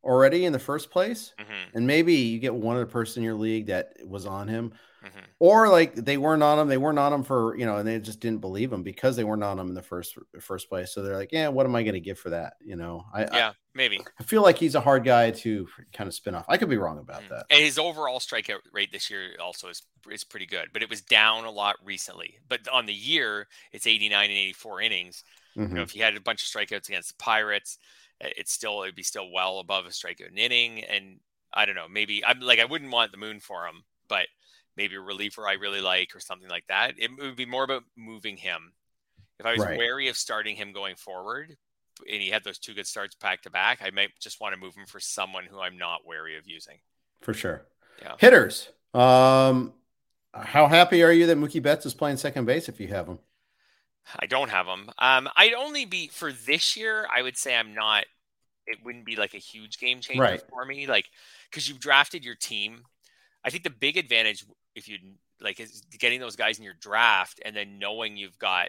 [0.05, 3.34] already in the first place, Mhm, and maybe you get one other person in your
[3.34, 5.34] league that was on him, mhm.
[5.40, 7.98] or like they weren't on him, they weren't on him for you know, and they
[8.01, 10.92] just didn't believe him because they weren't on him in the first first place.
[10.94, 12.55] So they're like, yeah, what am I going to give for that?
[12.61, 14.09] You know, I, I Yeah, maybe.
[14.20, 16.46] I feel like he's a hard guy to kind of spin off.
[16.48, 17.30] I could be wrong about Mhm.
[17.30, 17.46] that.
[17.51, 21.03] And his overall strikeout rate this year also is is pretty good, but it was
[21.03, 22.38] down a lot recently.
[22.48, 25.24] But on the year, it's 89 and 84 innings.
[25.72, 25.82] You know, Mhm.
[25.82, 27.78] if he had a bunch of strikeouts against the Pirates,
[28.20, 30.84] it's still it'd be still well above a strikeout an inning.
[30.84, 31.20] And
[31.52, 34.26] I don't know, maybe I'm like I wouldn't want the moon for him, but
[34.76, 36.94] maybe a reliever I really like or something like that.
[36.96, 38.72] It would be more about moving him.
[39.38, 39.78] If I was Right.
[39.78, 41.56] wary of starting him going forward,
[42.10, 44.60] and he had those two good starts back to back, I might just want to
[44.60, 46.78] move him for someone who I'm not wary of using.
[47.20, 47.66] For sure.
[48.00, 48.14] Yeah.
[48.18, 48.70] Hitters.
[48.94, 49.74] Um,
[50.34, 53.18] how happy are you that Mookie Betts is playing second base if you have him?
[54.18, 54.90] I don't have them.
[54.98, 57.07] Um, I'd only be for this year.
[57.14, 58.05] I would say I'm not.
[58.66, 60.42] It wouldn't be like a huge game changer Right.
[60.48, 61.07] for me, like
[61.51, 62.82] because you've drafted your team.
[63.44, 64.44] I think the big advantage,
[64.74, 64.98] if you
[65.40, 68.68] like, is getting those guys in your draft and then knowing you've got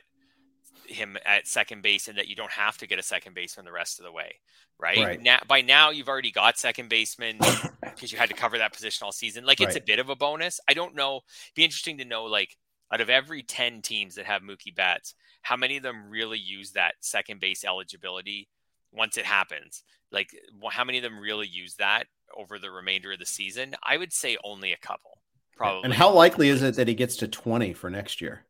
[0.88, 3.72] him at second base and that you don't have to get a second baseman the
[3.72, 4.36] rest of the way,
[4.80, 4.98] right?
[4.98, 5.22] Right.
[5.22, 7.38] Now, by now, you've already got second baseman
[7.82, 9.46] because you had to cover that position all season.
[9.46, 10.60] Like it's a bit of a bonus.
[10.68, 11.22] I don't know.
[11.56, 12.58] Be interesting to know, like
[12.92, 16.72] out of every ten teams that have Mookie Betts, how many of them really use
[16.72, 18.48] that second base eligibility
[18.92, 19.84] once it happens?
[20.12, 20.30] Like
[20.72, 23.76] how many of them really use that over the remainder of the season?
[23.84, 25.22] I would say only a couple,
[25.56, 25.86] probably.
[25.86, 28.46] And how likely is it that he gets to 20 for next year?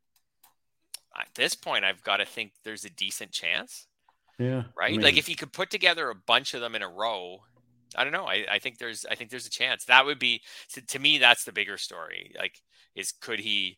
[1.19, 3.87] at this point, I've got to think there's a decent chance.
[4.39, 4.63] Yeah.
[4.75, 4.99] right?
[4.99, 7.43] like if he could put together a bunch of them in a row,
[7.95, 8.25] I don't know.
[8.25, 9.85] I, I think there's I think there's a chance.
[9.85, 10.41] That would be
[10.73, 12.33] to, to me that's the bigger story.
[12.37, 12.59] Like
[12.95, 13.77] is could he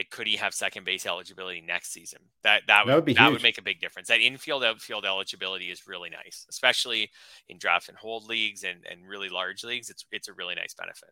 [0.00, 2.20] like could he have second base eligibility next season?
[2.42, 3.32] That that would, That would be that huge.
[3.34, 4.08] would make a big difference.
[4.08, 7.10] That infield outfield eligibility is really nice, especially
[7.48, 9.90] in draft and hold leagues and, and really large leagues.
[9.90, 11.10] It's it's a really nice benefit.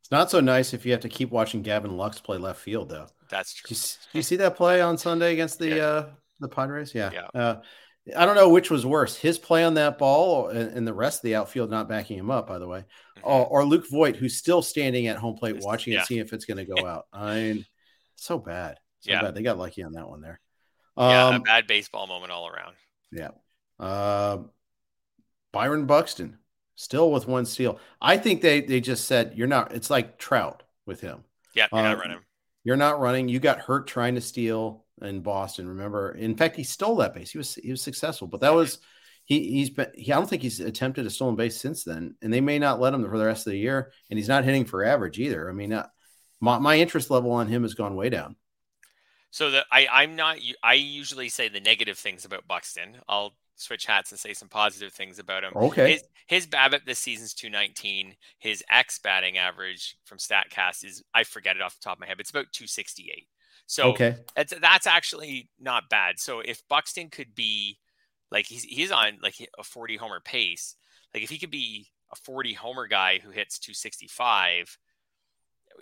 [0.00, 2.88] It's not so nice if you have to keep watching Gavin Lux play left field,
[2.88, 3.08] though.
[3.30, 3.74] That's true.
[3.76, 5.82] you, you see that play on Sunday against the Yeah.
[5.84, 6.10] uh,
[6.40, 6.94] the Padres?
[6.94, 7.10] Yeah.
[7.12, 7.26] Yeah.
[7.40, 7.60] Uh,
[8.16, 11.18] I don't know which was worse, his play on that ball and, and the rest
[11.18, 12.84] of the outfield not backing him up, by the way,
[13.18, 13.22] Mhm.
[13.24, 16.04] or, or Luke Voit, who's still standing at home plate watching it, yeah.
[16.04, 17.04] seeing if it's going to go out.
[17.12, 17.66] I mean,
[18.18, 18.78] so bad.
[19.00, 19.22] So Yeah.
[19.22, 19.34] bad.
[19.34, 20.40] They got lucky on that one there.
[20.96, 22.74] yeah, a Um, bad baseball moment all around.
[23.12, 23.30] yeah.
[23.78, 24.38] Uh,
[25.52, 26.38] Byron Buxton
[26.74, 27.80] still with one steal.
[28.00, 29.72] I think they they just said you're not.
[29.74, 31.24] It's like Trout with him.
[31.54, 32.20] Yeah, you're not Uh, running.
[32.64, 33.28] You're not running.
[33.28, 35.68] You got hurt trying to steal in Boston.
[35.68, 36.12] Remember?
[36.12, 37.30] In fact, he stole that base.
[37.30, 38.78] He was he was successful, but that was
[39.24, 39.50] he.
[39.52, 39.90] He's been.
[39.94, 42.80] He, I don't think he's attempted a stolen base since then, and they may not
[42.80, 43.92] let him for the rest of the year.
[44.10, 45.48] And he's not hitting for average either.
[45.48, 45.86] I mean, uh,
[46.40, 48.36] my my interest level on him has gone way down.
[49.30, 52.96] So the I I'm not I usually say the negative things about Buxton.
[53.08, 55.52] I'll switch hats and say some positive things about him.
[55.54, 55.92] Okay.
[55.92, 58.14] His his BABIP this season's 219.
[58.38, 62.06] His X batting average from Statcast is I forget it off the top of my
[62.06, 63.26] head, but it's about 268.
[63.66, 64.16] So okay.
[64.34, 66.18] that's that's actually not bad.
[66.18, 67.78] So if Buxton could be
[68.30, 70.74] like he's he's on like a 40 homer pace,
[71.12, 74.78] like if he could be a 40 homer guy who hits 265,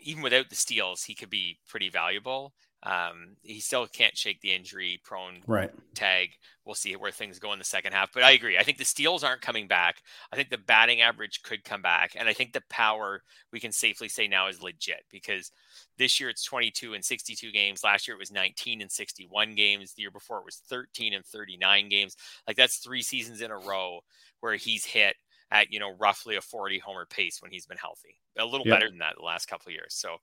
[0.02, 2.54] even without the steals, he could be pretty valuable.
[2.82, 5.70] Um, he still can't shake the injury prone Right.
[5.94, 6.30] tag.
[6.64, 8.12] We'll see where things go in the second half.
[8.12, 8.58] But I agree.
[8.58, 10.02] I think the steals aren't coming back.
[10.30, 12.12] I think the batting average could come back.
[12.14, 13.22] And I think the power
[13.52, 15.50] we can safely say now is legit because
[15.98, 17.82] this year it's 22 and 62 games.
[17.82, 19.94] Last year it was 19 and 61 games.
[19.94, 22.14] The year before it was 13 and 39 games.
[22.46, 24.00] Like that's three seasons in a row
[24.40, 25.16] where he's hit
[25.50, 28.16] at, you know, roughly a 40 homer pace when he's been healthy.
[28.38, 28.70] A little Yep.
[28.70, 29.94] better than that the last couple of years.
[29.94, 30.16] So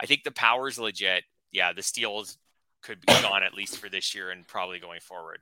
[0.00, 1.24] I think the power is legit.
[1.52, 2.38] Yeah, the steals
[2.82, 5.40] could be gone at least for this year and probably going forward.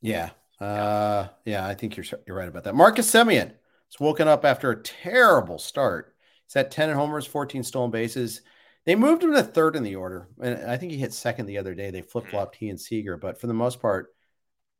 [0.00, 0.30] Yeah.
[0.58, 2.74] Uh, yeah, I think you're you're right about that.
[2.74, 6.14] Marcus Semien has woken up after a terrible start.
[6.46, 8.42] He's at 10 homers, 14 stolen bases.
[8.84, 10.28] They moved him to third in the order.
[10.42, 11.90] And I think he hit second the other day.
[11.90, 14.14] They flip flopped he and Seager, but for the most part,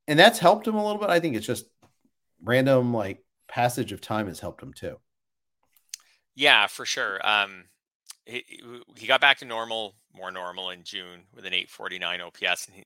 [0.08, 1.10] and that's helped him a little bit.
[1.10, 1.66] I think it's just
[2.42, 5.00] random like passage of time has helped him too.
[6.34, 7.24] Yeah, for sure.
[7.26, 7.64] Um,
[8.26, 8.44] he,
[8.96, 12.84] he got back to normal, more normal in June with an 849 OPS, and he,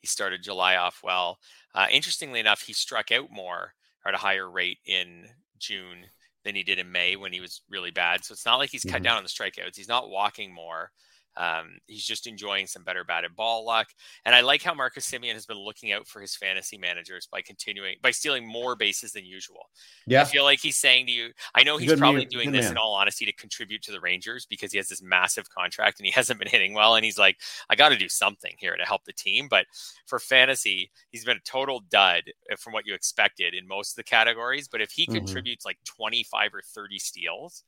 [0.00, 1.38] he started July off well.
[1.74, 3.74] Uh, interestingly enough, he struck out more
[4.06, 5.26] at a higher rate in
[5.58, 6.06] June
[6.44, 8.24] than he did in May when he was really bad.
[8.24, 9.04] So it's not like he's cut Mhm.
[9.04, 9.76] down on the strikeouts.
[9.76, 10.92] He's not walking more.
[11.36, 13.88] Um, he's just enjoying some better batted ball luck.
[14.24, 17.42] And I like how Marcus Semien has been looking out for his fantasy managers by
[17.42, 19.68] continuing by stealing more bases than usual.
[20.06, 20.22] Yeah.
[20.22, 22.28] I feel like he's saying to you, I know he's Good probably man.
[22.28, 22.72] doing this man.
[22.72, 26.06] in all honesty to contribute to the Rangers because he has this massive contract and
[26.06, 26.94] he hasn't been hitting well.
[26.94, 29.48] And he's like, I got to do something here to help the team.
[29.48, 29.66] But
[30.06, 33.96] for fantasy, he's been a total dud uh, from what you expected in most of
[33.96, 34.68] the categories.
[34.68, 35.16] But if he mm-hmm.
[35.16, 37.64] contributes like 25 or 30 steals,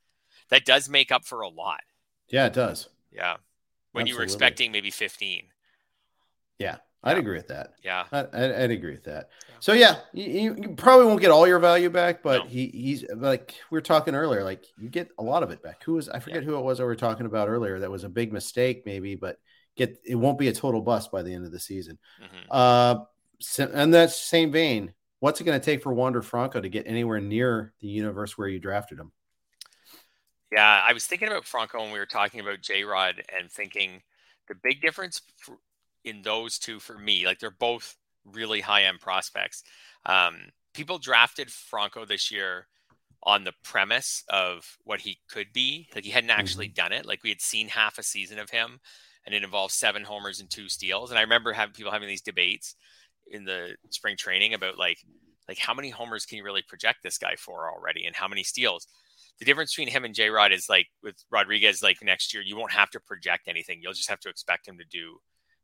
[0.51, 1.81] that does make up for a lot.
[2.29, 2.89] Yeah, it does.
[3.11, 3.37] Yeah
[3.97, 4.11] when Absolutely.
[4.11, 5.45] you were expecting maybe 15.
[6.59, 7.73] Yeah, I'd agree with that.
[7.83, 9.31] Yeah, I, would agree with that.
[9.49, 9.55] Yeah.
[9.61, 12.47] So yeah, you, you, probably won't get all your value back, but no.
[12.47, 15.83] he he's like we were talking earlier, like you get a lot of it back.
[15.85, 16.49] Who was I forget yeah.
[16.49, 17.79] who it was that we were talking about earlier?
[17.79, 19.39] That was a big mistake, maybe, but
[19.77, 21.99] get it won't be a total bust by the end of the season.
[22.23, 22.47] Mm-hmm.
[22.51, 23.05] Uh,
[23.41, 26.87] so, and that same vein, what's it going to take for Wander Franco to get
[26.87, 29.13] anywhere near the universe where you drafted him?
[30.53, 34.03] Yeah, I was thinking about Franco when we were talking about J Rod and thinking
[34.49, 35.59] the big difference for,
[36.05, 39.63] in those two for me, like they're both really high end prospects.
[40.05, 40.37] Um,
[40.73, 42.69] people drafted Franco this year
[43.23, 45.89] on the premise of what he could be.
[45.95, 46.75] Like he hadn't actually mm-hmm.
[46.75, 47.07] done it.
[47.07, 48.79] Like we had seen half a season of him
[49.25, 51.11] and it involved seven homers and two steals.
[51.11, 52.77] And I remember having people having these debates
[53.29, 54.99] in the spring training about like,
[55.49, 58.45] like how many homers can you really project this guy for already and how many
[58.45, 58.87] steals?
[59.39, 62.57] The difference between him and J Rod is like with Rodriguez, like next year, you
[62.57, 63.81] won't have to project anything.
[63.83, 65.19] You'll just have to expect him to do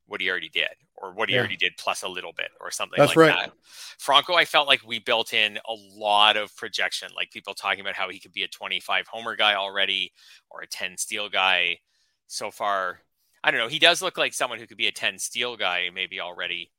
[0.07, 1.41] what he already did or what he yeah.
[1.41, 3.47] already did plus a little bit or something That's like right.
[3.47, 3.53] that.
[3.99, 7.95] Franco, I felt like we built in a lot of projection, like people talking about
[7.95, 10.13] how he could be a 25 homer guy already
[10.51, 11.79] or a 10 steal guy.
[12.27, 13.01] So far,
[13.45, 13.69] I don't know.
[13.69, 16.71] He does look like someone who could be a 10 steal guy maybe already.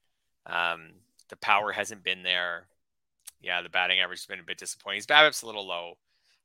[0.46, 0.92] Um,
[1.30, 2.68] the power hasn't been there.
[3.42, 4.98] Yeah, the batting average has been a bit disappointing.
[4.98, 5.94] His BABIP's a little low.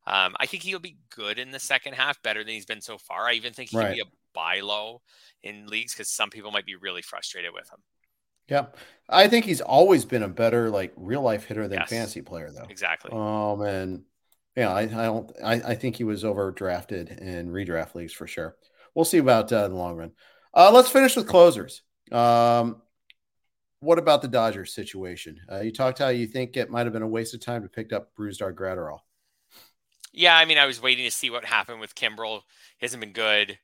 [0.08, 2.96] Um, I think he'll be good in the second half, better than he's been so
[2.96, 3.28] far.
[3.28, 3.88] I even think he right.
[3.88, 4.04] can be a
[4.34, 5.02] buy low
[5.42, 7.80] in leagues because some people might be really frustrated with him.
[8.48, 8.66] Yeah,
[9.10, 11.90] I think he's always been a better like real life hitter than yes.
[11.90, 12.66] fantasy player, though.
[12.70, 13.10] Exactly.
[13.12, 14.04] Um, and
[14.56, 15.30] yeah, I, I don't.
[15.44, 18.56] I, I think he was overdrafted in redraft leagues for sure.
[18.94, 20.12] We'll see about uh, the long run.
[20.54, 21.82] Uh, let's finish with closers.
[22.10, 22.80] Um,
[23.80, 25.38] what about the Dodgers situation?
[25.52, 27.68] Uh, you talked how you think it might have been a waste of time to
[27.68, 29.00] pick up Brusdar Graterol.
[30.12, 32.42] Yeah, I mean, I was waiting to see what happened with Kimbrel.
[32.78, 33.58] He hasn't been good.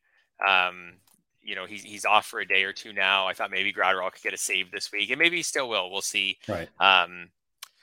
[0.47, 0.95] Um,
[1.43, 3.27] you know, he's he's off for a day or two now.
[3.27, 5.91] I thought maybe Graterol could get a save this week, and maybe he still will.
[5.91, 6.39] We'll see.
[6.49, 6.69] Right.
[6.81, 7.31] Um,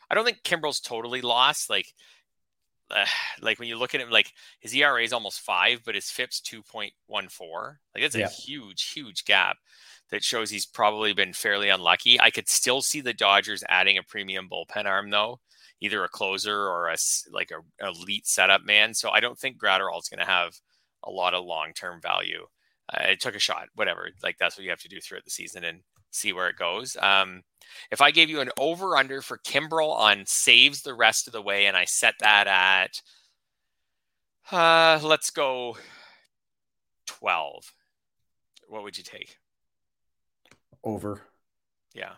[0.09, 1.69] I don't think Kimbrel's totally lost.
[1.69, 1.93] Like,
[2.89, 3.05] uh,
[3.41, 6.41] like when you look at him, like his ERA is almost five, but his FIP's
[6.41, 7.79] two point one four.
[7.93, 8.25] Like that's yeah.
[8.25, 9.57] a huge, huge gap
[10.09, 12.19] that shows he's probably been fairly unlucky.
[12.19, 15.39] I could still see the Dodgers adding a premium bullpen arm though
[15.81, 16.97] either a closer or a
[17.31, 18.93] like a elite setup man.
[18.93, 20.55] So I don't think Graterol is going to have
[21.03, 22.45] a lot of long term value.
[22.93, 24.09] Uh, it took a shot, whatever.
[24.23, 26.95] Like that's what you have to do throughout the season and see where it goes.
[27.01, 27.43] Um,
[27.89, 31.41] if I gave you an over under for Kimbrel on saves the rest of the
[31.41, 33.01] way, and I set that at,
[34.51, 35.77] uh, let's go
[37.07, 37.73] 12,
[38.67, 39.37] what would you take?
[40.83, 41.21] Over.
[41.93, 42.13] Yeah.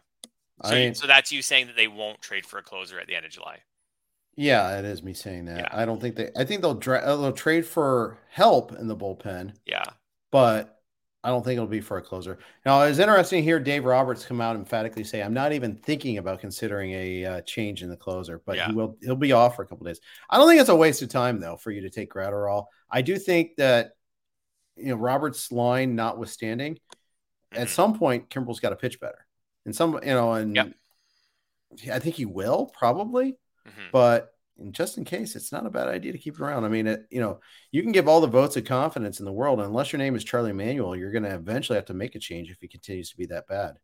[0.63, 3.15] So, I, so that's you saying that they won't trade for a closer at the
[3.15, 3.59] end of July.
[4.35, 5.57] Yeah, it is me saying that.
[5.57, 5.69] Yeah.
[5.71, 6.29] I don't think they.
[6.35, 9.53] I think they'll dra- uh, they'll trade for help in the bullpen.
[9.65, 9.83] Yeah,
[10.31, 10.79] but
[11.23, 12.39] I don't think it'll be for a closer.
[12.65, 16.17] Now, it's interesting to hear Dave Roberts come out emphatically say, "I'm not even thinking
[16.17, 18.67] about considering a uh, change in the closer," but yeah.
[18.67, 18.97] he will.
[19.01, 19.99] He'll be off for a couple days.
[20.29, 22.65] I don't think it's a waste of time though for you to take Graterol.
[22.89, 23.91] I do think that
[24.75, 27.61] you know Roberts' line notwithstanding, mm-hmm.
[27.61, 29.27] at some point Kimbrel's got to pitch better
[29.65, 30.73] and some you know and yep.
[31.91, 33.31] i think he will probably
[33.67, 33.87] mm-hmm.
[33.91, 34.33] but
[34.71, 37.05] just in case it's not a bad idea to keep it around i mean it,
[37.09, 37.39] you know
[37.71, 40.23] you can give all the votes of confidence in the world unless your name is
[40.23, 43.17] charlie manuel you're going to eventually have to make a change if he continues to
[43.17, 43.77] be that bad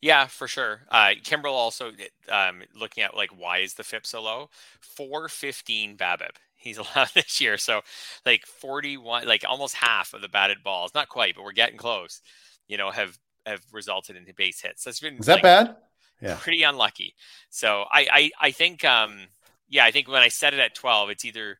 [0.00, 0.82] yeah, for sure.
[0.90, 1.90] Uh, Kimbrel also
[2.28, 4.50] um, looking at like why is the FIP so low?
[4.78, 7.56] Four fifteen BABIP he's allowed this year.
[7.56, 7.82] So
[8.26, 11.78] like forty one, like almost half of the batted balls, not quite, but we're getting
[11.78, 12.20] close.
[12.66, 14.84] You know, have have resulted in base hits.
[14.84, 15.76] That's been is that like, bad?
[16.20, 17.14] Yeah, pretty unlucky.
[17.50, 19.26] So I, I I think um
[19.68, 21.58] yeah I think when I set it at twelve, it's either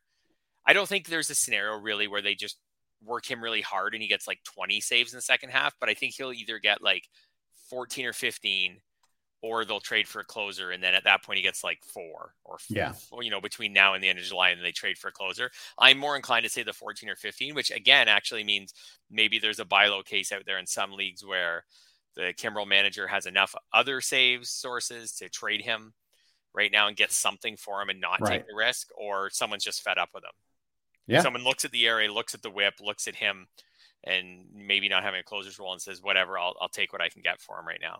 [0.65, 2.57] I don't think there's a scenario really where they just
[3.03, 5.89] work him really hard and he gets like 20 saves in the second half, but
[5.89, 7.07] I think he'll either get like
[7.69, 8.77] 14 or 15
[9.45, 12.33] or they'll trade for a closer, and then at that point he gets like four
[12.43, 14.97] or four, yeah, you know, between now and the end of July, and they trade
[14.97, 15.51] for a closer.
[15.77, 18.73] I'm more inclined to say the 14 or 15, which again actually means
[19.11, 21.63] maybe there's a buy low case out there in some leagues where
[22.15, 25.93] the Kimbrel manager has enough other saves sources to trade him
[26.55, 28.39] right now and get something for him and not right.
[28.39, 30.31] take the risk, or someone's just fed up with him.
[31.05, 33.45] Yeah, someone looks at the area, looks at the whip, looks at him,
[34.03, 37.09] and maybe not having a closer's role and says, whatever, I'll, I'll take what I
[37.09, 37.99] can get for him right now.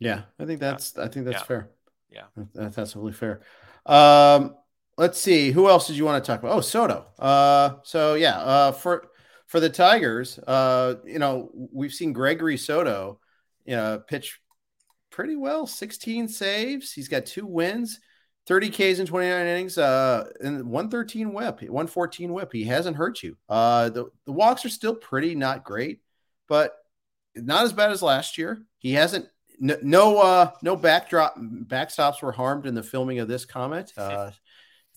[0.00, 0.98] Yeah, I think that's.
[0.98, 1.44] I think that's yeah.
[1.44, 1.70] fair.
[2.10, 2.24] Yeah,
[2.54, 3.42] that's absolutely fair.
[3.86, 4.56] Um,
[4.96, 6.56] let's see, who else did you want to talk about?
[6.56, 7.06] Oh, Soto.
[7.18, 9.08] Uh, so yeah, uh, for
[9.46, 13.18] for the Tigers, uh, you know, we've seen Gregory Soto,
[13.64, 14.40] you know, pitch
[15.10, 15.66] pretty well.
[15.66, 16.92] 16 saves.
[16.92, 17.98] He's got two wins,
[18.46, 22.52] 30 Ks in 29 innings, uh, and 113 whip, 114 whip.
[22.52, 23.36] He hasn't hurt you.
[23.48, 26.00] Uh, the, the walks are still pretty not great,
[26.48, 26.76] but
[27.34, 28.62] not as bad as last year.
[28.78, 29.26] He hasn't
[29.60, 33.92] no no, uh, no backdrop backstops were harmed in the filming of this comment.
[34.00, 34.32] Uh,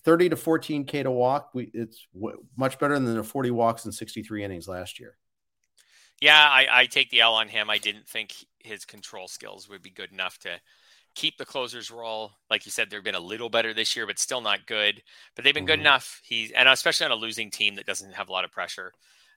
[0.04, 1.50] 30 to 14 K to walk.
[1.54, 5.16] We it's w- much better than the 40 walks and 63 innings last year.
[6.20, 7.70] Yeah, I, I take the L on him.
[7.70, 10.60] I didn't think his control skills would be good enough to
[11.14, 12.32] keep the closers role.
[12.50, 15.02] Like you said, they've been a little better this year, but still not good.
[15.34, 15.68] But they've been mm-hmm.
[15.68, 16.20] good enough.
[16.22, 18.92] He's and especially on a losing team that doesn't have a lot of pressure.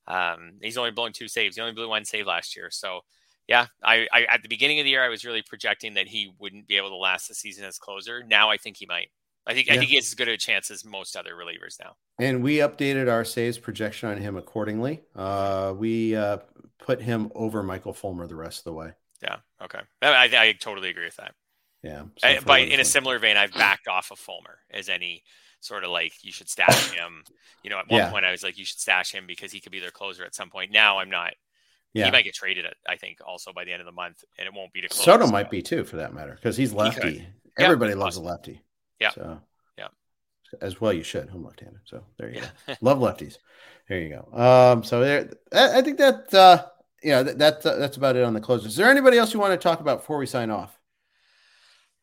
[0.07, 1.55] Um, he's only blown two saves.
[1.55, 2.69] He only blew one save last year.
[2.71, 3.01] So
[3.47, 6.33] yeah, I, I at the beginning of the year I was really projecting that he
[6.39, 8.23] wouldn't be able to last the season as closer.
[8.23, 9.09] Now I think he might.
[9.45, 9.75] I think yeah.
[9.75, 11.95] I think he has as good a chance as most other relievers now.
[12.19, 15.01] And we updated our saves projection on him accordingly.
[15.15, 16.39] Uh, we uh,
[16.79, 18.91] put him over Michael Fulmer the rest of the way.
[19.23, 19.37] Yeah.
[19.63, 19.79] Okay.
[20.01, 21.33] I, I totally agree with that.
[21.81, 22.03] Yeah.
[22.17, 25.23] So I, but in a similar vein, I've backed off of Fulmer as any
[25.61, 27.23] sort of like you should stash him.
[27.63, 28.11] You know, at one yeah.
[28.11, 30.35] point I was like you should stash him because he could be their closer at
[30.35, 30.71] some point.
[30.71, 31.33] Now I'm not.
[31.93, 32.05] Yeah.
[32.05, 34.53] He might get traded, I think, also by the end of the month, and it
[34.53, 35.03] won't be to close.
[35.03, 35.31] Soto so.
[35.31, 37.19] might be too, for that matter, because he's lefty.
[37.57, 37.99] He Everybody yeah.
[37.99, 38.61] loves a lefty.
[38.99, 39.11] Yeah.
[39.11, 39.41] So
[39.77, 39.87] yeah.
[40.61, 41.29] As well, you should.
[41.33, 42.49] I'm left-handed, so there you yeah.
[42.67, 42.73] go.
[42.81, 43.37] Love lefties.
[43.89, 44.37] There you go.
[44.37, 46.65] Um, so there, I, I think that uh,
[47.03, 48.73] yeah, that, that uh, that's about it on the closes.
[48.73, 50.76] Is there anybody else you want to talk about before we sign off?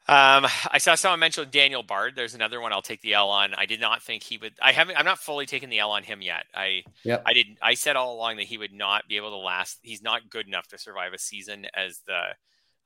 [0.07, 2.13] Um, I saw someone mention Daniel Bard.
[2.15, 3.55] There's another one I'll take the L on.
[3.55, 4.53] I did not think he would.
[4.61, 4.97] I haven't.
[4.97, 6.45] I'm not fully taking the L on him yet.
[6.55, 6.83] I.
[7.05, 7.23] Yep.
[7.25, 7.59] I didn't.
[7.63, 9.79] I said all along that he would not be able to last.
[9.83, 12.21] He's not good enough to survive a season as the,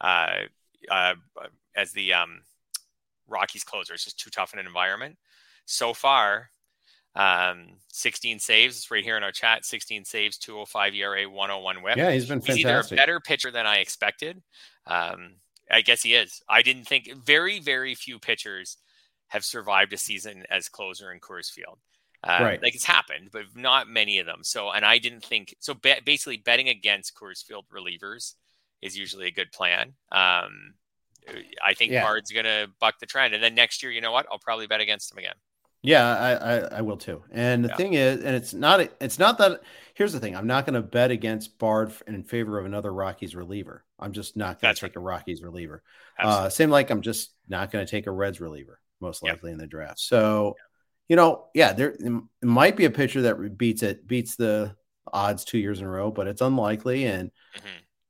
[0.00, 0.44] uh,
[0.88, 1.14] uh,
[1.74, 2.42] as the um,
[3.26, 3.94] Rockies closer.
[3.94, 5.18] It's just too tough in an environment.
[5.64, 6.50] So far,
[7.16, 8.76] um, 16 saves.
[8.76, 9.64] It's right here in our chat.
[9.64, 11.96] 16 saves, 205 ERA, 101 WHIP.
[11.96, 12.56] Yeah, he's been fantastic.
[12.56, 14.40] He's either a better pitcher than I expected.
[14.86, 15.34] Um,
[15.70, 16.42] I guess he is.
[16.48, 18.76] I didn't think very, very few pitchers
[19.28, 21.78] have survived a season as closer in Coors Field.
[22.24, 22.62] Uh, right.
[22.62, 24.40] Like it's happened, but not many of them.
[24.42, 25.74] So, and I didn't think so.
[25.74, 28.34] Be- basically, betting against Coors Field relievers
[28.82, 29.94] is usually a good plan.
[30.10, 30.74] Um,
[31.64, 32.02] I think yeah.
[32.02, 34.26] Bard's going to buck the trend, and then next year, you know what?
[34.32, 35.34] I'll probably bet against him again.
[35.82, 37.22] Yeah, I, I, I will too.
[37.30, 37.76] And the yeah.
[37.76, 39.60] thing is, and it's not it's not that.
[39.94, 43.36] Here's the thing: I'm not going to bet against Bard in favor of another Rockies
[43.36, 43.84] reliever.
[43.98, 44.96] I'm just not going to take right.
[44.96, 45.82] a Rockies reliever.
[46.18, 49.58] Uh, same like I'm just not going to take a Reds reliever, most likely in
[49.58, 50.00] the draft.
[50.00, 50.56] So,
[51.08, 52.12] you know, yeah, there it
[52.42, 54.74] might be a pitcher that beats it beats the
[55.12, 57.06] odds two years in a row, but it's unlikely.
[57.06, 57.68] And mm-hmm.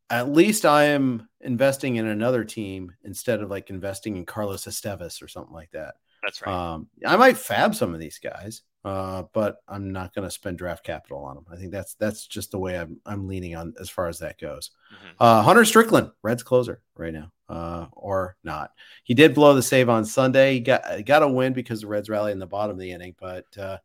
[0.09, 5.23] at least I am investing in another team instead of like investing in Carlos Estevez
[5.23, 5.97] or something like that.
[6.23, 6.53] That's right.
[6.53, 10.59] Um, I might FAAB some of these guys, uh, but I'm not going to spend
[10.59, 11.47] draft capital on them.
[11.51, 14.41] I think that's that's just the way I'm I'm leaning on as far as that
[14.41, 14.71] goes.
[14.93, 15.15] Mm-hmm.
[15.21, 18.73] Uh, Hunter Strickland, Reds closer right now, uh, or not.
[19.05, 20.55] He did blow the save on Sunday.
[20.55, 23.15] He got got a win because the Reds rally in the bottom of the inning,
[23.19, 23.79] but uh,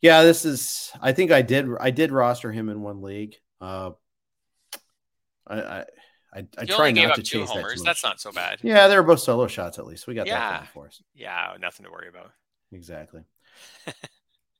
[0.00, 0.92] yeah, this is.
[1.00, 3.36] I think I did I did roster him in one league.
[3.60, 3.92] Uh,
[5.46, 5.84] I,
[6.34, 7.80] I I, try not to chase homers.
[7.80, 8.58] That That's not so bad.
[8.62, 10.06] Yeah, they were both solo shots at least.
[10.06, 10.60] We got yeah.
[10.60, 11.02] that for us.
[11.14, 12.32] Yeah, nothing to worry about.
[12.72, 13.22] Exactly.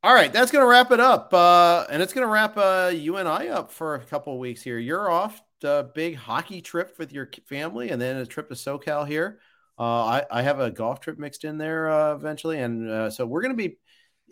[0.05, 1.33] All right, that's going to wrap it up.
[1.33, 4.61] Uh, and it's going to wrap uh, you and I up for a couple weeks
[4.61, 4.79] here.
[4.79, 9.07] You're off the big hockey trip with your family and then a trip to SoCal
[9.07, 9.39] here.
[9.79, 12.59] Uh, I, I have a golf trip mixed in there uh, eventually.
[12.59, 13.79] And uh, so we're going to be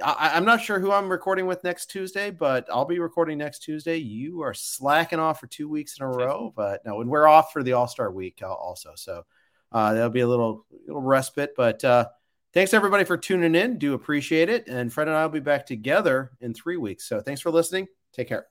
[0.02, 3.60] I, am not sure who I'm recording with next Tuesday, but I'll be recording next
[3.60, 3.96] Tuesday.
[3.96, 7.52] You are slacking off for two weeks in a row, but no, and we're off
[7.52, 8.92] for the All Star week also.
[8.96, 9.24] So
[9.72, 11.54] uh, that'll be a little little respite.
[11.56, 12.08] But uh,
[12.52, 13.78] thanks everybody for tuning in.
[13.78, 14.68] Do appreciate it.
[14.68, 17.08] And Fred and I will be back together in three weeks.
[17.08, 17.86] So thanks for listening.
[18.12, 18.46] Take care.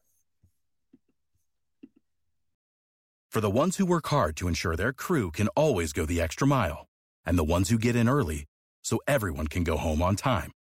[3.29, 6.47] For the ones who work hard to ensure their crew can always go the extra
[6.47, 6.87] mile,
[7.25, 8.45] and the ones who get in early
[8.81, 10.51] so everyone can go home on time